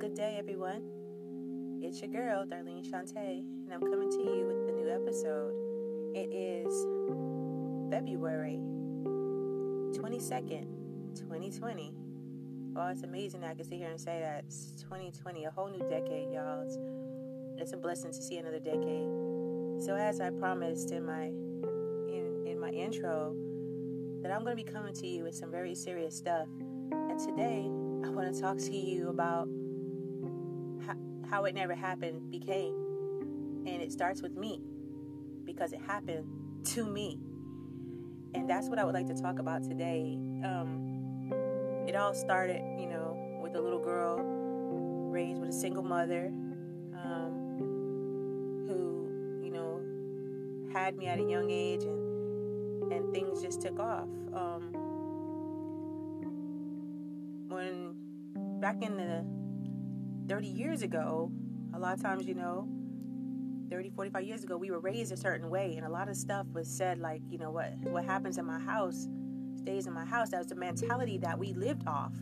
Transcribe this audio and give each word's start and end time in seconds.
good 0.00 0.14
day, 0.14 0.36
everyone. 0.38 0.80
It's 1.82 2.00
your 2.00 2.10
girl, 2.10 2.46
Darlene 2.46 2.90
Shantae, 2.90 3.40
and 3.40 3.68
I'm 3.70 3.82
coming 3.82 4.10
to 4.10 4.16
you 4.16 4.46
with 4.46 4.66
the 4.66 4.72
new 4.72 4.88
episode. 4.88 5.52
It 6.14 6.34
is 6.34 6.72
February 7.90 8.60
22nd, 9.92 10.64
2020. 11.16 11.92
Oh, 12.76 12.86
it's 12.86 13.02
amazing 13.02 13.44
I 13.44 13.52
can 13.52 13.66
sit 13.66 13.76
here 13.76 13.90
and 13.90 14.00
say 14.00 14.20
that 14.20 14.44
it's 14.46 14.82
2020, 14.84 15.44
a 15.44 15.50
whole 15.50 15.68
new 15.68 15.86
decade, 15.90 16.32
y'all. 16.32 16.62
It's, 16.62 16.78
it's 17.58 17.74
a 17.74 17.76
blessing 17.76 18.10
to 18.10 18.22
see 18.22 18.38
another 18.38 18.58
decade. 18.58 19.06
So, 19.84 19.96
as 20.00 20.22
I 20.22 20.30
promised 20.30 20.92
in 20.92 21.04
my 21.04 21.24
in, 21.24 22.46
in 22.46 22.58
my 22.58 22.70
intro, 22.70 23.34
that 24.22 24.32
I'm 24.32 24.44
going 24.44 24.56
to 24.56 24.64
be 24.64 24.72
coming 24.72 24.94
to 24.94 25.06
you 25.06 25.24
with 25.24 25.34
some 25.34 25.50
very 25.50 25.74
serious 25.74 26.16
stuff. 26.16 26.48
And 26.90 27.20
today, 27.20 27.66
I 28.02 28.08
want 28.08 28.34
to 28.34 28.40
talk 28.40 28.56
to 28.56 28.74
you 28.74 29.10
about 29.10 29.46
how, 31.30 31.44
it 31.44 31.54
never 31.54 31.74
happened 31.74 32.30
became. 32.30 32.74
And 33.66 33.80
it 33.82 33.92
starts 33.92 34.22
with 34.22 34.36
me 34.36 34.60
because 35.44 35.72
it 35.72 35.80
happened 35.86 36.26
to 36.64 36.84
me. 36.84 37.18
And 38.34 38.48
that's 38.48 38.68
what 38.68 38.78
I 38.78 38.84
would 38.84 38.94
like 38.94 39.06
to 39.06 39.14
talk 39.14 39.38
about 39.38 39.62
today. 39.62 40.18
Um, 40.44 41.30
it 41.86 41.96
all 41.96 42.14
started, 42.14 42.62
you 42.78 42.86
know, 42.86 43.38
with 43.42 43.54
a 43.56 43.60
little 43.60 43.80
girl 43.80 44.18
raised 45.10 45.40
with 45.40 45.50
a 45.50 45.52
single 45.52 45.82
mother 45.82 46.26
um, 47.04 47.32
who, 48.68 49.42
you 49.44 49.50
know, 49.50 49.80
had 50.72 50.96
me 50.96 51.06
at 51.06 51.18
a 51.18 51.24
young 51.24 51.50
age 51.50 51.82
and, 51.82 52.92
and 52.92 53.12
things 53.12 53.42
just 53.42 53.60
took 53.60 53.78
off. 53.80 54.08
Um, 54.32 54.72
when 57.48 57.94
back 58.60 58.82
in 58.82 58.96
the 58.96 59.39
30 60.30 60.46
years 60.46 60.82
ago, 60.82 61.28
a 61.74 61.78
lot 61.78 61.92
of 61.92 62.00
times, 62.00 62.24
you 62.24 62.34
know, 62.34 62.68
30, 63.68 63.90
45 63.90 64.22
years 64.22 64.44
ago, 64.44 64.56
we 64.56 64.70
were 64.70 64.78
raised 64.78 65.10
a 65.10 65.16
certain 65.16 65.50
way, 65.50 65.74
and 65.76 65.84
a 65.84 65.88
lot 65.88 66.08
of 66.08 66.14
stuff 66.14 66.46
was 66.52 66.68
said 66.68 67.00
like, 67.00 67.20
you 67.28 67.36
know, 67.36 67.50
what 67.50 67.72
what 67.90 68.04
happens 68.04 68.38
in 68.38 68.44
my 68.44 68.60
house 68.60 69.08
stays 69.56 69.88
in 69.88 69.92
my 69.92 70.04
house. 70.04 70.30
That 70.30 70.38
was 70.38 70.46
the 70.46 70.54
mentality 70.54 71.18
that 71.18 71.36
we 71.36 71.52
lived 71.54 71.82
off 71.88 72.12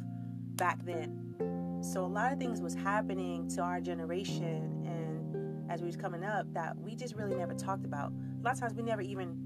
back 0.57 0.83
then. 0.87 1.83
So 1.83 2.03
a 2.03 2.07
lot 2.07 2.33
of 2.33 2.39
things 2.39 2.63
was 2.63 2.75
happening 2.75 3.47
to 3.51 3.61
our 3.61 3.79
generation, 3.79 4.87
and 4.87 5.71
as 5.71 5.83
we 5.83 5.87
was 5.87 5.97
coming 5.97 6.25
up, 6.25 6.51
that 6.55 6.79
we 6.79 6.97
just 6.97 7.15
really 7.15 7.37
never 7.37 7.53
talked 7.53 7.85
about. 7.85 8.11
A 8.11 8.43
lot 8.43 8.55
of 8.55 8.61
times, 8.61 8.73
we 8.73 8.85
never 8.85 9.03
even 9.03 9.37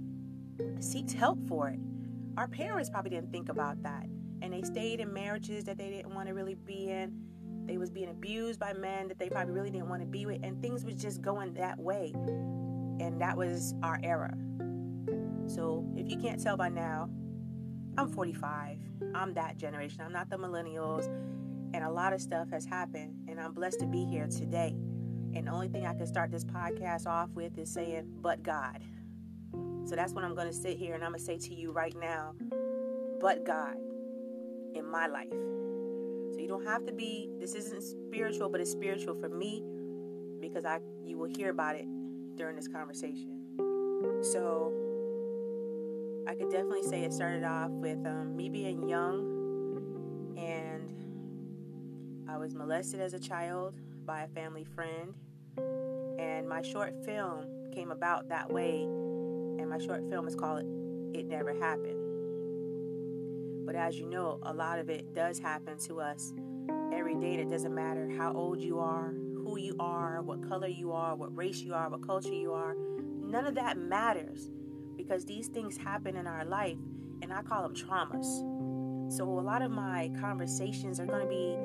seeked 0.78 1.14
help 1.14 1.44
for 1.48 1.68
it. 1.68 1.80
Our 2.36 2.46
parents 2.46 2.90
probably 2.90 3.10
didn't 3.10 3.32
think 3.32 3.48
about 3.48 3.82
that, 3.82 4.06
and 4.40 4.52
they 4.52 4.62
stayed 4.62 5.00
in 5.00 5.12
marriages 5.12 5.64
that 5.64 5.78
they 5.78 5.90
didn't 5.90 6.14
want 6.14 6.28
to 6.28 6.34
really 6.34 6.54
be 6.54 6.90
in 6.90 7.31
they 7.66 7.78
was 7.78 7.90
being 7.90 8.10
abused 8.10 8.58
by 8.58 8.72
men 8.72 9.08
that 9.08 9.18
they 9.18 9.28
probably 9.28 9.52
really 9.52 9.70
didn't 9.70 9.88
want 9.88 10.02
to 10.02 10.06
be 10.06 10.26
with, 10.26 10.40
and 10.42 10.60
things 10.60 10.84
was 10.84 10.96
just 10.96 11.22
going 11.22 11.54
that 11.54 11.78
way. 11.78 12.12
And 12.14 13.20
that 13.20 13.36
was 13.36 13.74
our 13.82 13.98
era. 14.02 14.34
So 15.46 15.84
if 15.96 16.08
you 16.08 16.16
can't 16.18 16.40
tell 16.40 16.56
by 16.56 16.68
now, 16.68 17.08
I'm 17.98 18.10
45. 18.10 18.78
I'm 19.14 19.34
that 19.34 19.58
generation. 19.58 20.02
I'm 20.04 20.12
not 20.12 20.30
the 20.30 20.36
millennials. 20.36 21.06
And 21.74 21.84
a 21.84 21.90
lot 21.90 22.12
of 22.12 22.20
stuff 22.20 22.50
has 22.50 22.64
happened. 22.64 23.14
And 23.28 23.40
I'm 23.40 23.52
blessed 23.52 23.80
to 23.80 23.86
be 23.86 24.04
here 24.04 24.26
today. 24.26 24.74
And 25.34 25.46
the 25.46 25.50
only 25.50 25.68
thing 25.68 25.86
I 25.86 25.94
can 25.94 26.06
start 26.06 26.30
this 26.30 26.44
podcast 26.44 27.06
off 27.06 27.30
with 27.30 27.58
is 27.58 27.72
saying, 27.72 28.04
but 28.20 28.42
God. 28.42 28.82
So 29.84 29.96
that's 29.96 30.12
what 30.12 30.24
I'm 30.24 30.34
going 30.34 30.48
to 30.48 30.54
sit 30.54 30.76
here 30.76 30.94
and 30.94 31.02
I'm 31.02 31.10
going 31.10 31.20
to 31.20 31.24
say 31.24 31.38
to 31.38 31.54
you 31.54 31.72
right 31.72 31.94
now, 31.98 32.34
but 33.20 33.44
God 33.44 33.76
in 34.74 34.86
my 34.86 35.06
life. 35.06 35.32
Don't 36.52 36.66
have 36.66 36.84
to 36.84 36.92
be 36.92 37.30
this 37.40 37.54
isn't 37.54 37.82
spiritual, 37.82 38.50
but 38.50 38.60
it's 38.60 38.70
spiritual 38.70 39.14
for 39.14 39.30
me 39.30 39.64
because 40.38 40.66
I 40.66 40.80
you 41.02 41.16
will 41.16 41.30
hear 41.34 41.48
about 41.48 41.76
it 41.76 41.86
during 42.36 42.56
this 42.56 42.68
conversation. 42.68 43.38
So 44.20 44.70
I 46.28 46.34
could 46.34 46.50
definitely 46.50 46.82
say 46.82 47.04
it 47.04 47.14
started 47.14 47.42
off 47.42 47.70
with 47.70 48.06
um, 48.06 48.36
me 48.36 48.50
being 48.50 48.86
young 48.86 50.36
and 50.36 50.92
I 52.28 52.36
was 52.36 52.54
molested 52.54 53.00
as 53.00 53.14
a 53.14 53.18
child 53.18 53.72
by 54.04 54.24
a 54.24 54.28
family 54.28 54.64
friend 54.64 55.14
and 56.18 56.46
my 56.46 56.60
short 56.60 56.92
film 57.06 57.46
came 57.72 57.90
about 57.90 58.28
that 58.28 58.52
way 58.52 58.82
and 58.82 59.70
my 59.70 59.78
short 59.78 60.02
film 60.10 60.28
is 60.28 60.34
called 60.34 60.66
It 61.14 61.24
Never 61.24 61.54
Happened. 61.54 62.01
But 63.64 63.74
as 63.74 63.98
you 63.98 64.06
know, 64.06 64.38
a 64.42 64.52
lot 64.52 64.78
of 64.78 64.90
it 64.90 65.14
does 65.14 65.38
happen 65.38 65.78
to 65.86 66.00
us 66.00 66.32
every 66.92 67.14
day. 67.16 67.34
It 67.34 67.48
doesn't 67.48 67.74
matter 67.74 68.10
how 68.16 68.32
old 68.32 68.60
you 68.60 68.78
are, 68.78 69.14
who 69.44 69.58
you 69.58 69.76
are, 69.78 70.22
what 70.22 70.46
color 70.48 70.68
you 70.68 70.92
are, 70.92 71.14
what 71.14 71.36
race 71.36 71.62
you 71.62 71.74
are, 71.74 71.88
what 71.88 72.06
culture 72.06 72.34
you 72.34 72.52
are. 72.52 72.74
None 72.98 73.46
of 73.46 73.54
that 73.54 73.78
matters 73.78 74.50
because 74.96 75.24
these 75.24 75.48
things 75.48 75.76
happen 75.76 76.16
in 76.16 76.26
our 76.26 76.44
life, 76.44 76.78
and 77.22 77.32
I 77.32 77.42
call 77.42 77.62
them 77.62 77.74
traumas. 77.74 78.26
So 79.12 79.24
a 79.24 79.40
lot 79.40 79.62
of 79.62 79.70
my 79.70 80.10
conversations 80.20 81.00
are 81.00 81.06
going 81.06 81.22
to 81.22 81.28
be 81.28 81.56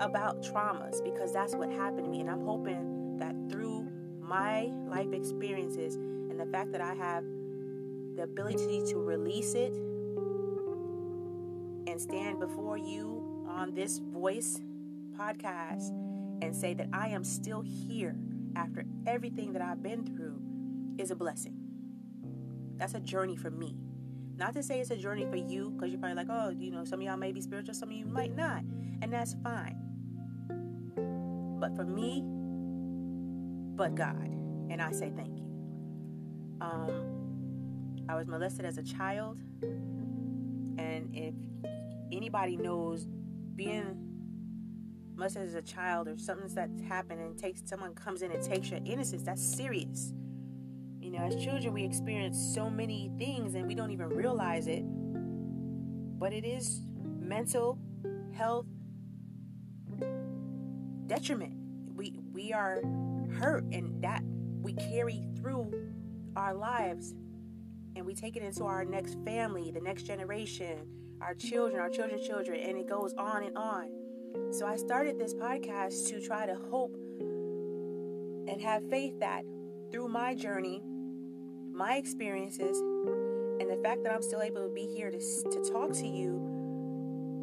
about 0.00 0.42
traumas 0.42 1.02
because 1.04 1.32
that's 1.32 1.54
what 1.54 1.70
happened 1.70 2.04
to 2.04 2.10
me, 2.10 2.20
and 2.20 2.30
I'm 2.30 2.44
hoping 2.44 3.18
that 3.18 3.34
through 3.50 3.86
my 4.20 4.70
life 4.88 5.12
experiences 5.12 5.96
and 5.96 6.38
the 6.38 6.46
fact 6.46 6.72
that 6.72 6.80
I 6.80 6.94
have 6.94 7.24
the 8.16 8.22
ability 8.22 8.82
to 8.86 8.98
release 8.98 9.54
it 9.54 9.74
and 12.00 12.10
stand 12.10 12.40
before 12.40 12.78
you 12.78 13.44
on 13.48 13.74
this 13.74 13.98
voice 13.98 14.60
podcast 15.18 15.90
and 16.42 16.54
say 16.54 16.72
that 16.74 16.88
I 16.92 17.08
am 17.08 17.24
still 17.24 17.60
here 17.60 18.16
after 18.56 18.84
everything 19.06 19.52
that 19.52 19.62
I've 19.62 19.82
been 19.82 20.04
through 20.04 20.40
is 20.98 21.10
a 21.10 21.14
blessing. 21.14 21.54
That's 22.76 22.94
a 22.94 23.00
journey 23.00 23.36
for 23.36 23.50
me. 23.50 23.76
Not 24.36 24.54
to 24.54 24.62
say 24.62 24.80
it's 24.80 24.90
a 24.90 24.96
journey 24.96 25.26
for 25.28 25.36
you, 25.36 25.70
because 25.70 25.90
you're 25.90 26.00
probably 26.00 26.16
like, 26.16 26.28
oh, 26.30 26.50
you 26.50 26.70
know, 26.70 26.84
some 26.84 27.00
of 27.00 27.06
y'all 27.06 27.18
may 27.18 27.32
be 27.32 27.42
spiritual, 27.42 27.74
some 27.74 27.90
of 27.90 27.94
you 27.94 28.06
might 28.06 28.34
not. 28.34 28.62
And 29.02 29.12
that's 29.12 29.36
fine. 29.42 29.76
But 31.60 31.76
for 31.76 31.84
me, 31.84 32.22
but 33.76 33.94
God. 33.94 34.30
And 34.70 34.80
I 34.80 34.92
say 34.92 35.12
thank 35.14 35.36
you. 35.36 35.44
Um, 36.62 38.06
I 38.08 38.14
was 38.14 38.26
molested 38.26 38.64
as 38.64 38.78
a 38.78 38.82
child. 38.82 39.38
And 40.78 41.10
if 41.12 41.34
anybody 42.12 42.56
knows 42.56 43.06
being 43.54 44.10
much 45.16 45.36
as 45.36 45.54
a 45.54 45.62
child 45.62 46.08
or 46.08 46.16
something 46.18 46.48
that's 46.52 46.80
happened 46.82 47.20
and 47.20 47.38
takes 47.38 47.62
someone 47.66 47.94
comes 47.94 48.22
in 48.22 48.32
and 48.32 48.42
takes 48.42 48.70
your 48.70 48.80
innocence, 48.84 49.22
that's 49.22 49.42
serious. 49.42 50.14
You 51.00 51.10
know, 51.10 51.18
as 51.18 51.36
children 51.36 51.74
we 51.74 51.84
experience 51.84 52.38
so 52.54 52.70
many 52.70 53.10
things 53.18 53.54
and 53.54 53.66
we 53.66 53.74
don't 53.74 53.90
even 53.90 54.08
realize 54.08 54.66
it. 54.66 54.82
But 56.18 56.32
it 56.32 56.44
is 56.44 56.82
mental 57.18 57.78
health 58.32 58.66
detriment. 61.06 61.54
We 61.94 62.18
we 62.32 62.52
are 62.52 62.80
hurt 63.38 63.64
and 63.72 64.02
that 64.02 64.22
we 64.62 64.72
carry 64.74 65.24
through 65.36 65.72
our 66.36 66.54
lives 66.54 67.14
and 67.96 68.06
we 68.06 68.14
take 68.14 68.36
it 68.36 68.42
into 68.42 68.64
our 68.64 68.84
next 68.84 69.18
family, 69.24 69.70
the 69.70 69.80
next 69.80 70.04
generation, 70.04 70.86
our 71.20 71.34
children, 71.34 71.80
our 71.80 71.90
children's 71.90 72.26
children, 72.26 72.60
and 72.60 72.78
it 72.78 72.88
goes 72.88 73.14
on 73.14 73.42
and 73.42 73.56
on. 73.56 73.90
So 74.52 74.66
I 74.66 74.76
started 74.76 75.18
this 75.18 75.34
podcast 75.34 76.08
to 76.08 76.20
try 76.20 76.46
to 76.46 76.54
hope 76.54 76.94
and 77.20 78.60
have 78.60 78.88
faith 78.88 79.18
that 79.20 79.42
through 79.92 80.08
my 80.08 80.34
journey, 80.34 80.82
my 81.72 81.96
experiences, 81.96 82.78
and 82.78 83.70
the 83.70 83.80
fact 83.82 84.02
that 84.04 84.12
I'm 84.12 84.22
still 84.22 84.40
able 84.40 84.66
to 84.66 84.74
be 84.74 84.86
here 84.86 85.10
to, 85.10 85.18
to 85.18 85.70
talk 85.70 85.92
to 85.94 86.06
you 86.06 86.36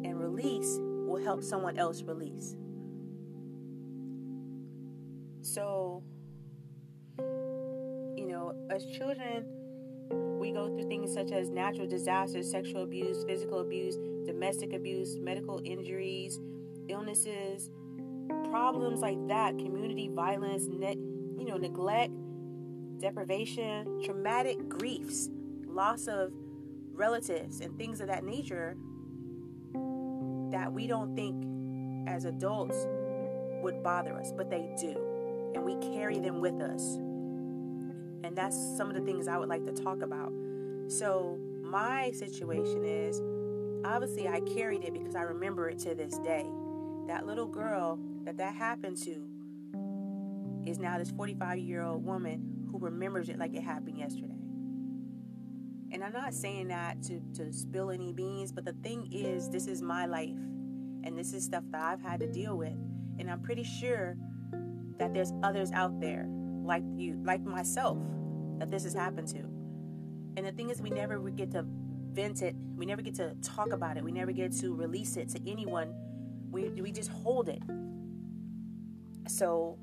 and 0.04 0.18
release 0.18 0.78
will 0.80 1.22
help 1.22 1.42
someone 1.42 1.78
else 1.78 2.02
release. 2.02 2.56
So, 5.42 6.02
you 7.18 8.26
know, 8.28 8.54
as 8.70 8.84
children, 8.86 9.46
we 10.10 10.52
go 10.52 10.68
through 10.68 10.88
things 10.88 11.12
such 11.12 11.32
as 11.32 11.50
natural 11.50 11.86
disasters, 11.86 12.50
sexual 12.50 12.82
abuse, 12.82 13.24
physical 13.24 13.60
abuse, 13.60 13.96
domestic 14.24 14.72
abuse, 14.72 15.18
medical 15.18 15.60
injuries, 15.64 16.40
illnesses, 16.88 17.70
problems 18.50 19.00
like 19.00 19.18
that, 19.28 19.58
community 19.58 20.08
violence, 20.12 20.66
you 20.66 21.44
know, 21.46 21.56
neglect, 21.56 22.12
deprivation, 22.98 24.02
traumatic 24.02 24.68
griefs, 24.68 25.30
loss 25.66 26.06
of 26.08 26.32
relatives, 26.92 27.60
and 27.60 27.76
things 27.78 28.00
of 28.00 28.08
that 28.08 28.24
nature 28.24 28.76
that 30.50 30.72
we 30.72 30.86
don't 30.86 31.14
think 31.14 31.44
as 32.08 32.24
adults 32.24 32.86
would 33.62 33.82
bother 33.82 34.14
us, 34.14 34.32
but 34.36 34.50
they 34.50 34.74
do. 34.80 35.52
And 35.54 35.64
we 35.64 35.76
carry 35.94 36.18
them 36.18 36.40
with 36.40 36.60
us. 36.60 36.98
And 38.24 38.36
that's 38.36 38.56
some 38.76 38.88
of 38.88 38.94
the 38.94 39.02
things 39.02 39.28
I 39.28 39.38
would 39.38 39.48
like 39.48 39.64
to 39.64 39.72
talk 39.72 40.02
about. 40.02 40.32
So, 40.88 41.38
my 41.62 42.10
situation 42.12 42.84
is 42.84 43.20
obviously 43.84 44.26
I 44.26 44.40
carried 44.40 44.84
it 44.84 44.92
because 44.92 45.14
I 45.14 45.22
remember 45.22 45.68
it 45.68 45.78
to 45.80 45.94
this 45.94 46.18
day. 46.18 46.46
That 47.06 47.26
little 47.26 47.46
girl 47.46 47.98
that 48.24 48.36
that 48.38 48.54
happened 48.54 48.96
to 49.04 49.28
is 50.66 50.78
now 50.78 50.98
this 50.98 51.10
45 51.10 51.58
year 51.58 51.82
old 51.82 52.04
woman 52.04 52.66
who 52.70 52.78
remembers 52.78 53.28
it 53.28 53.38
like 53.38 53.54
it 53.54 53.62
happened 53.62 53.98
yesterday. 53.98 54.34
And 55.90 56.04
I'm 56.04 56.12
not 56.12 56.34
saying 56.34 56.68
that 56.68 57.02
to, 57.04 57.20
to 57.34 57.52
spill 57.52 57.90
any 57.90 58.12
beans, 58.12 58.52
but 58.52 58.64
the 58.64 58.74
thing 58.82 59.08
is, 59.10 59.48
this 59.48 59.66
is 59.66 59.80
my 59.80 60.04
life. 60.04 60.36
And 61.04 61.16
this 61.16 61.32
is 61.32 61.44
stuff 61.44 61.64
that 61.70 61.80
I've 61.80 62.02
had 62.02 62.20
to 62.20 62.26
deal 62.26 62.56
with. 62.56 62.76
And 63.18 63.30
I'm 63.30 63.40
pretty 63.40 63.64
sure 63.64 64.16
that 64.98 65.14
there's 65.14 65.32
others 65.42 65.70
out 65.72 65.98
there 66.00 66.28
like 66.68 66.84
you, 66.96 67.20
like 67.24 67.42
myself, 67.42 67.98
that 68.58 68.70
this 68.70 68.84
has 68.84 68.94
happened 68.94 69.26
to. 69.28 69.38
And 70.36 70.46
the 70.46 70.52
thing 70.52 70.70
is, 70.70 70.80
we 70.80 70.90
never 70.90 71.18
get 71.30 71.50
to 71.52 71.64
vent 72.12 72.42
it. 72.42 72.54
We 72.76 72.86
never 72.86 73.02
get 73.02 73.16
to 73.16 73.34
talk 73.42 73.72
about 73.72 73.96
it. 73.96 74.04
We 74.04 74.12
never 74.12 74.30
get 74.30 74.52
to 74.60 74.74
release 74.74 75.16
it 75.16 75.28
to 75.30 75.50
anyone. 75.50 75.94
We, 76.50 76.68
we 76.68 76.92
just 76.92 77.10
hold 77.10 77.48
it. 77.48 77.62
So, 79.26 79.78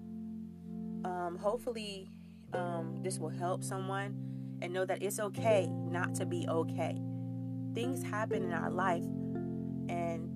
um, 1.03 1.37
hopefully, 1.39 2.09
um, 2.53 2.99
this 3.01 3.19
will 3.19 3.29
help 3.29 3.63
someone 3.63 4.15
and 4.61 4.71
know 4.71 4.85
that 4.85 5.03
it's 5.03 5.19
okay 5.19 5.67
not 5.69 6.15
to 6.15 6.25
be 6.25 6.47
okay. 6.47 6.97
Things 7.73 8.01
happen 8.03 8.43
in 8.43 8.53
our 8.53 8.71
life, 8.71 9.03
and 9.89 10.29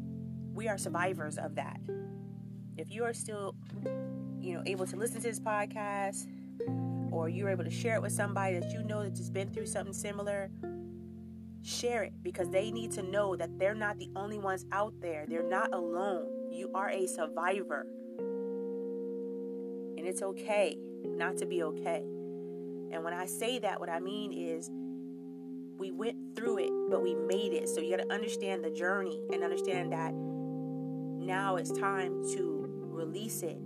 we 0.54 0.68
are 0.68 0.78
survivors 0.78 1.38
of 1.38 1.56
that. 1.56 1.80
If 2.78 2.92
you 2.92 3.04
are 3.06 3.14
still, 3.14 3.56
you 4.40 4.54
know, 4.54 4.64
able 4.66 4.86
to 4.88 4.96
listen 4.96 5.22
to 5.22 5.28
this 5.28 5.40
podcast, 5.40 6.28
or 7.12 7.30
you're 7.30 7.50
able 7.50 7.64
to 7.64 7.70
share 7.70 7.96
it 7.96 8.02
with 8.02 8.12
somebody 8.12 8.60
that 8.60 8.72
you 8.72 8.84
know 8.84 9.04
that 9.04 9.16
just 9.16 9.34
been 9.34 9.50
through 9.50 9.66
something 9.66 9.94
similar, 9.94 10.50
share 11.62 12.04
it 12.04 12.14
because 12.24 12.50
they 12.50 12.72
need 12.72 12.92
to 12.92 13.04
know 13.04 13.36
that 13.36 13.58
they're 13.60 13.76
not 13.76 13.98
the 13.98 14.10
only 14.16 14.38
ones 14.38 14.66
out 14.72 14.94
there. 15.02 15.26
They're 15.28 15.48
not 15.48 15.74
alone. 15.74 16.28
You 16.52 16.72
are 16.74 16.90
a 16.90 17.08
survivor. 17.08 17.86
And 19.98 20.08
it's 20.08 20.22
okay 20.22 20.78
not 21.04 21.38
to 21.38 21.46
be 21.46 21.64
okay. 21.64 22.04
And 22.92 23.04
when 23.04 23.14
I 23.14 23.26
say 23.26 23.60
that, 23.60 23.80
what 23.80 23.90
I 23.90 24.00
mean 24.00 24.32
is 24.32 24.70
we 25.78 25.92
went 25.92 26.36
through 26.36 26.60
it, 26.60 26.72
but 26.90 27.02
we 27.02 27.16
made 27.16 27.54
it. 27.54 27.70
So 27.70 27.82
you 27.82 27.96
got 27.96 28.04
to 28.04 28.14
understand 28.14 28.64
the 28.64 28.72
journey 28.72 29.22
and 29.32 29.44
understand 29.44 29.94
that 29.94 30.14
now 30.14 31.58
it's 31.58 31.72
time 31.72 32.24
to 32.34 32.66
release 32.70 33.44
it 33.44 33.60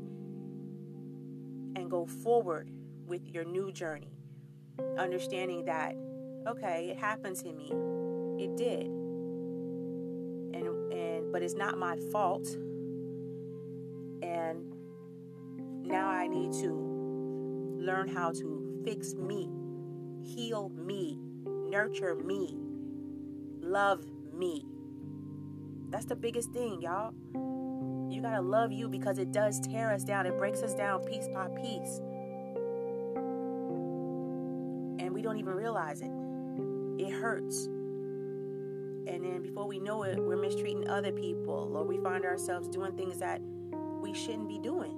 and 1.75 1.89
go 1.89 2.05
forward 2.05 2.69
with 3.07 3.27
your 3.27 3.43
new 3.43 3.71
journey. 3.71 4.11
Understanding 4.97 5.65
that, 5.65 5.95
okay, 6.47 6.89
it 6.89 6.97
happened 6.97 7.35
to 7.37 7.53
me. 7.53 7.71
It 8.39 8.55
did. 8.57 8.87
And 10.55 10.91
and 10.91 11.31
but 11.31 11.41
it's 11.41 11.55
not 11.55 11.77
my 11.77 11.97
fault. 12.11 12.47
And 14.21 14.73
now 15.83 16.07
I 16.09 16.27
need 16.27 16.53
to 16.53 16.71
learn 17.79 18.07
how 18.07 18.31
to 18.31 18.81
fix 18.85 19.13
me, 19.15 19.49
heal 20.23 20.69
me, 20.69 21.19
nurture 21.45 22.15
me, 22.15 22.55
love 23.59 24.05
me. 24.33 24.65
That's 25.89 26.05
the 26.05 26.15
biggest 26.15 26.51
thing, 26.51 26.81
y'all. 26.81 27.13
You 28.09 28.21
gotta 28.21 28.41
love 28.41 28.71
you 28.71 28.87
because 28.87 29.17
it 29.17 29.31
does 29.31 29.59
tear 29.59 29.91
us 29.91 30.03
down. 30.03 30.25
It 30.25 30.37
breaks 30.37 30.61
us 30.61 30.73
down 30.73 31.03
piece 31.03 31.27
by 31.27 31.47
piece. 31.49 31.99
Don't 35.33 35.39
even 35.39 35.55
realize 35.55 36.01
it. 36.01 36.11
It 36.99 37.11
hurts. 37.11 37.65
And 37.65 39.23
then 39.25 39.41
before 39.41 39.67
we 39.67 39.79
know 39.79 40.03
it, 40.03 40.19
we're 40.19 40.37
mistreating 40.37 40.87
other 40.87 41.11
people 41.11 41.71
or 41.75 41.83
we 41.83 41.97
find 41.97 42.23
ourselves 42.23 42.67
doing 42.67 42.95
things 42.95 43.17
that 43.17 43.41
we 43.99 44.13
shouldn't 44.13 44.47
be 44.47 44.59
doing. 44.59 44.91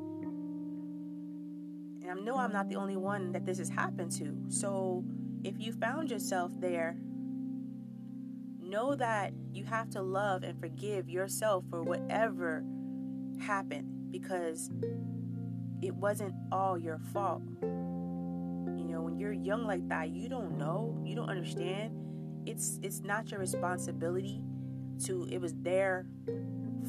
And 2.01 2.11
I 2.11 2.21
know 2.21 2.35
I'm 2.35 2.51
not 2.51 2.67
the 2.67 2.75
only 2.75 2.97
one 2.97 3.31
that 3.31 3.45
this 3.45 3.59
has 3.59 3.69
happened 3.69 4.11
to. 4.13 4.35
So 4.49 5.05
if 5.45 5.55
you 5.57 5.71
found 5.71 6.11
yourself 6.11 6.51
there, 6.59 6.97
know 8.61 8.93
that 8.95 9.31
you 9.53 9.63
have 9.63 9.89
to 9.91 10.01
love 10.01 10.43
and 10.43 10.59
forgive 10.59 11.09
yourself 11.09 11.63
for 11.69 11.81
whatever 11.81 12.65
happened 13.39 14.11
because 14.11 14.69
it 15.81 15.95
wasn't 15.95 16.35
all 16.51 16.77
your 16.77 16.99
fault. 17.13 17.41
You're 19.17 19.33
young 19.33 19.65
like 19.65 19.87
that, 19.89 20.09
you 20.09 20.29
don't 20.29 20.57
know, 20.57 20.99
you 21.03 21.15
don't 21.15 21.29
understand. 21.29 21.91
It's 22.45 22.79
it's 22.83 23.01
not 23.01 23.31
your 23.31 23.39
responsibility 23.39 24.41
to 25.05 25.27
it 25.31 25.39
was 25.39 25.53
their 25.55 26.05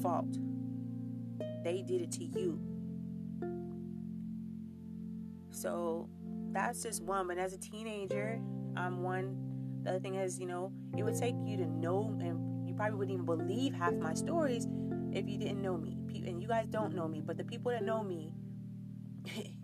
fault. 0.03 0.39
They 1.65 1.83
did 1.83 2.03
it 2.03 2.13
to 2.13 2.25
you. 2.25 2.61
So 5.51 6.09
that's 6.53 6.83
just 6.83 7.03
one. 7.03 7.27
But 7.27 7.39
as 7.39 7.53
a 7.53 7.59
teenager, 7.59 8.41
I'm 8.77 9.03
one. 9.03 9.37
The 9.83 9.91
other 9.91 10.01
thing 10.01 10.17
is, 10.17 10.39
you 10.39 10.47
know, 10.47 10.73
it 10.97 11.03
would 11.03 11.17
take 11.17 11.35
you 11.45 11.57
to 11.59 11.67
know, 11.67 12.17
and 12.21 12.69
you 12.69 12.75
probably 12.75 12.97
wouldn't 12.97 13.15
even 13.15 13.25
believe 13.25 13.75
half 13.75 13.95
my 13.95 14.15
stories 14.15 14.67
if 15.13 15.29
you 15.29 15.39
didn't 15.39 15.63
know 15.63 15.77
me. 15.77 15.97
And 16.27 16.43
you 16.43 16.49
guys 16.49 16.67
don't 16.67 16.95
know 16.95 17.07
me, 17.07 17.23
but 17.25 17.37
the 17.37 17.45
people 17.45 17.71
that 17.73 17.85
know 17.85 18.03
me, 18.03 18.33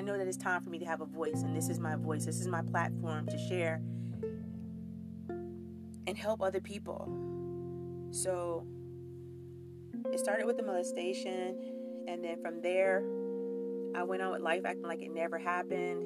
I 0.00 0.02
know 0.02 0.16
that 0.16 0.26
it's 0.26 0.38
time 0.38 0.62
for 0.62 0.70
me 0.70 0.78
to 0.78 0.86
have 0.86 1.02
a 1.02 1.04
voice, 1.04 1.42
and 1.42 1.54
this 1.54 1.68
is 1.68 1.78
my 1.78 1.94
voice. 1.94 2.24
This 2.24 2.40
is 2.40 2.48
my 2.48 2.62
platform 2.62 3.26
to 3.26 3.36
share 3.36 3.82
and 5.28 6.16
help 6.16 6.40
other 6.40 6.62
people. 6.62 7.06
So 8.10 8.66
it 10.10 10.18
started 10.18 10.46
with 10.46 10.56
the 10.56 10.62
molestation, 10.62 11.54
and 12.08 12.24
then 12.24 12.40
from 12.40 12.62
there, 12.62 13.04
I 13.94 14.02
went 14.02 14.22
on 14.22 14.32
with 14.32 14.40
life 14.40 14.62
acting 14.64 14.84
like 14.84 15.02
it 15.02 15.12
never 15.12 15.36
happened. 15.36 16.00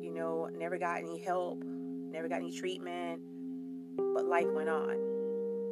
You 0.00 0.12
know, 0.14 0.48
never 0.56 0.78
got 0.78 0.98
any 0.98 1.18
help, 1.18 1.64
never 1.64 2.28
got 2.28 2.36
any 2.36 2.52
treatment, 2.52 3.20
but 4.14 4.26
life 4.26 4.46
went 4.54 4.68
on. 4.68 4.92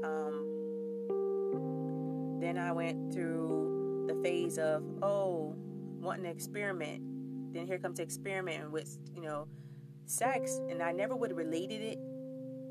Um, 0.03 0.47
then 2.41 2.59
I 2.59 2.73
went 2.73 3.15
through 3.15 4.07
the 4.09 4.17
phase 4.21 4.59
of, 4.59 4.83
oh, 5.01 5.55
wanting 6.05 6.25
to 6.25 6.31
experiment. 6.31 7.03
Then 7.53 7.67
here 7.67 7.79
comes 7.79 7.97
the 7.97 8.03
experiment 8.03 8.71
with, 8.71 8.99
you 9.15 9.23
know, 9.23 9.49
sex. 10.07 10.61
And 10.69 10.83
I 10.83 10.93
never 10.93 11.17
would 11.17 11.31
have 11.31 11.39
related 11.39 11.81
it, 11.81 11.99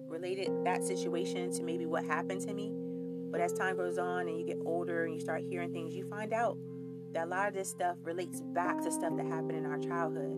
related 0.07 0.49
that 0.65 0.83
situation 0.83 1.51
to 1.53 1.63
maybe 1.63 1.85
what 1.85 2.05
happened 2.05 2.41
to 2.41 2.53
me. 2.53 2.71
But 3.31 3.41
as 3.41 3.51
time 3.53 3.77
goes 3.77 3.97
on 3.97 4.27
and 4.27 4.39
you 4.39 4.45
get 4.45 4.59
older 4.65 5.05
and 5.05 5.13
you 5.15 5.19
start 5.19 5.41
hearing 5.41 5.73
things, 5.73 5.95
you 5.95 6.05
find 6.07 6.33
out 6.33 6.57
that 7.13 7.25
a 7.25 7.29
lot 7.29 7.47
of 7.47 7.53
this 7.53 7.69
stuff 7.69 7.97
relates 8.03 8.41
back 8.41 8.81
to 8.83 8.91
stuff 8.91 9.15
that 9.17 9.25
happened 9.25 9.57
in 9.57 9.65
our 9.65 9.79
childhood. 9.79 10.37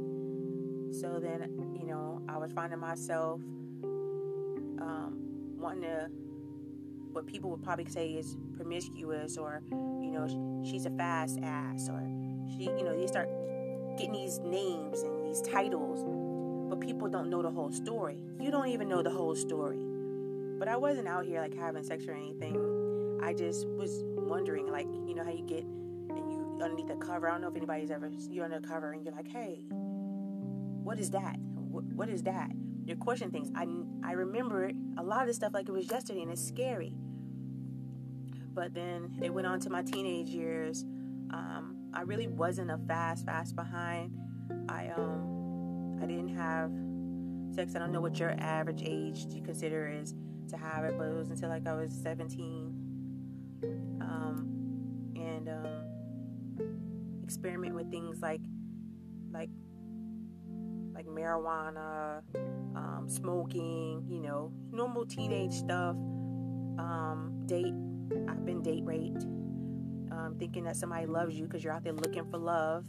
So 0.94 1.20
then, 1.20 1.76
you 1.78 1.86
know, 1.88 2.22
I 2.30 2.38
was 2.38 2.52
finding 2.54 2.80
myself 2.80 3.42
um, 3.84 5.18
wanting 5.58 5.82
to, 5.84 6.10
what 7.12 7.26
people 7.28 7.50
would 7.50 7.64
probably 7.64 7.86
say 7.86 8.12
is 8.12 8.38
promiscuous, 8.56 9.38
or, 9.38 9.62
you 9.72 10.12
know, 10.12 10.64
she's 10.64 10.86
a 10.86 10.90
fast 10.92 11.40
ass, 11.42 11.90
or 11.90 12.02
she, 12.50 12.64
you 12.64 12.84
know, 12.84 12.94
you 13.00 13.08
start 13.08 13.30
getting 13.98 14.14
these 14.14 14.40
names 14.40 15.02
and 15.02 15.26
these 15.26 15.42
titles, 15.42 16.04
but 16.70 16.80
people 16.80 17.08
don't 17.08 17.30
know 17.30 17.42
the 17.42 17.50
whole 17.50 17.72
story. 17.72 18.18
You 18.40 18.52
don't 18.52 18.68
even 18.68 18.88
know 18.88 19.02
the 19.02 19.10
whole 19.10 19.36
story. 19.36 19.80
But 20.58 20.68
I 20.68 20.78
wasn't 20.78 21.08
out 21.08 21.26
here 21.26 21.42
like 21.42 21.56
having 21.56 21.84
sex 21.84 22.06
or 22.08 22.14
anything. 22.14 23.20
I 23.24 23.34
just 23.34 23.68
was 23.68 24.04
wondering, 24.16 24.68
like, 24.68 24.88
you 25.08 25.16
know, 25.16 25.24
how 25.24 25.32
you 25.32 25.46
get 25.46 25.64
and 25.64 26.32
you 26.32 26.60
underneath 26.62 26.88
the 26.88 26.96
cover. 26.96 27.28
I 27.28 27.32
don't 27.32 27.42
know 27.42 27.50
if 27.50 27.56
anybody's 27.56 27.92
ever 27.92 28.12
you're 28.30 28.46
under 28.46 28.62
cover 28.62 28.92
and 28.92 29.04
you're 29.04 29.14
like, 29.14 29.28
hey, 29.28 29.66
what 29.70 31.00
is 31.00 31.12
that? 31.12 31.38
what, 31.76 31.84
what 31.86 32.10
is 32.10 32.24
that? 32.24 32.52
You're 32.86 32.98
questioning 32.98 33.32
things. 33.32 33.52
I 33.56 33.68
I 34.04 34.14
remember 34.14 34.72
a 34.98 35.04
lot 35.04 35.22
of 35.22 35.28
this 35.28 35.36
stuff 35.36 35.54
like 35.54 35.68
it 35.68 35.72
was 35.72 35.90
yesterday, 35.90 36.22
and 36.22 36.32
it's 36.32 36.46
scary. 36.46 36.94
But 38.54 38.74
then 38.74 39.18
it 39.22 39.34
went 39.34 39.48
on 39.48 39.60
to 39.62 39.70
my 39.70 39.82
teenage 39.82 40.30
years. 40.30 40.86
Um, 41.32 41.75
I 41.96 42.02
really 42.02 42.28
wasn't 42.28 42.72
a 42.72 42.78
fast, 42.88 43.26
fast 43.26 43.56
behind. 43.56 44.12
I 44.70 44.90
um 44.90 46.00
I 46.02 46.06
didn't 46.06 46.36
have 46.36 46.72
sex. 47.56 47.76
I 47.76 47.80
don't 47.80 47.92
know 47.92 48.02
what 48.02 48.20
your 48.20 48.36
average 48.38 48.84
age 48.84 49.26
you 49.30 49.42
consider 49.42 49.88
is 49.88 50.14
to 50.50 50.58
have 50.58 50.84
it, 50.84 50.98
but 50.98 51.06
it 51.06 51.16
was 51.16 51.30
until 51.30 51.50
like 51.50 51.66
I 51.66 51.74
was 51.74 51.92
17. 51.92 53.62
Um, 54.02 55.14
and 55.16 55.50
um, 55.50 55.86
experiment 57.24 57.74
with 57.74 57.90
things 57.90 58.22
like 58.22 58.42
like 59.32 59.50
like 60.94 61.06
marijuana, 61.08 62.22
um, 62.76 63.06
smoking, 63.08 64.06
you 64.08 64.20
know, 64.20 64.52
normal 64.72 65.06
teenage 65.06 65.54
stuff. 65.54 65.96
Um, 66.78 67.44
date, 67.46 67.74
I've 68.30 68.46
been 68.46 68.62
date 68.62 68.84
raped. 68.84 69.26
Um, 70.16 70.36
thinking 70.40 70.64
that 70.64 70.78
somebody 70.78 71.06
loves 71.06 71.36
you 71.36 71.46
because 71.46 71.64
you're 71.64 71.74
out 71.74 71.84
there 71.84 71.94
looking 71.94 72.26
for 72.30 72.38
love. 72.38 72.86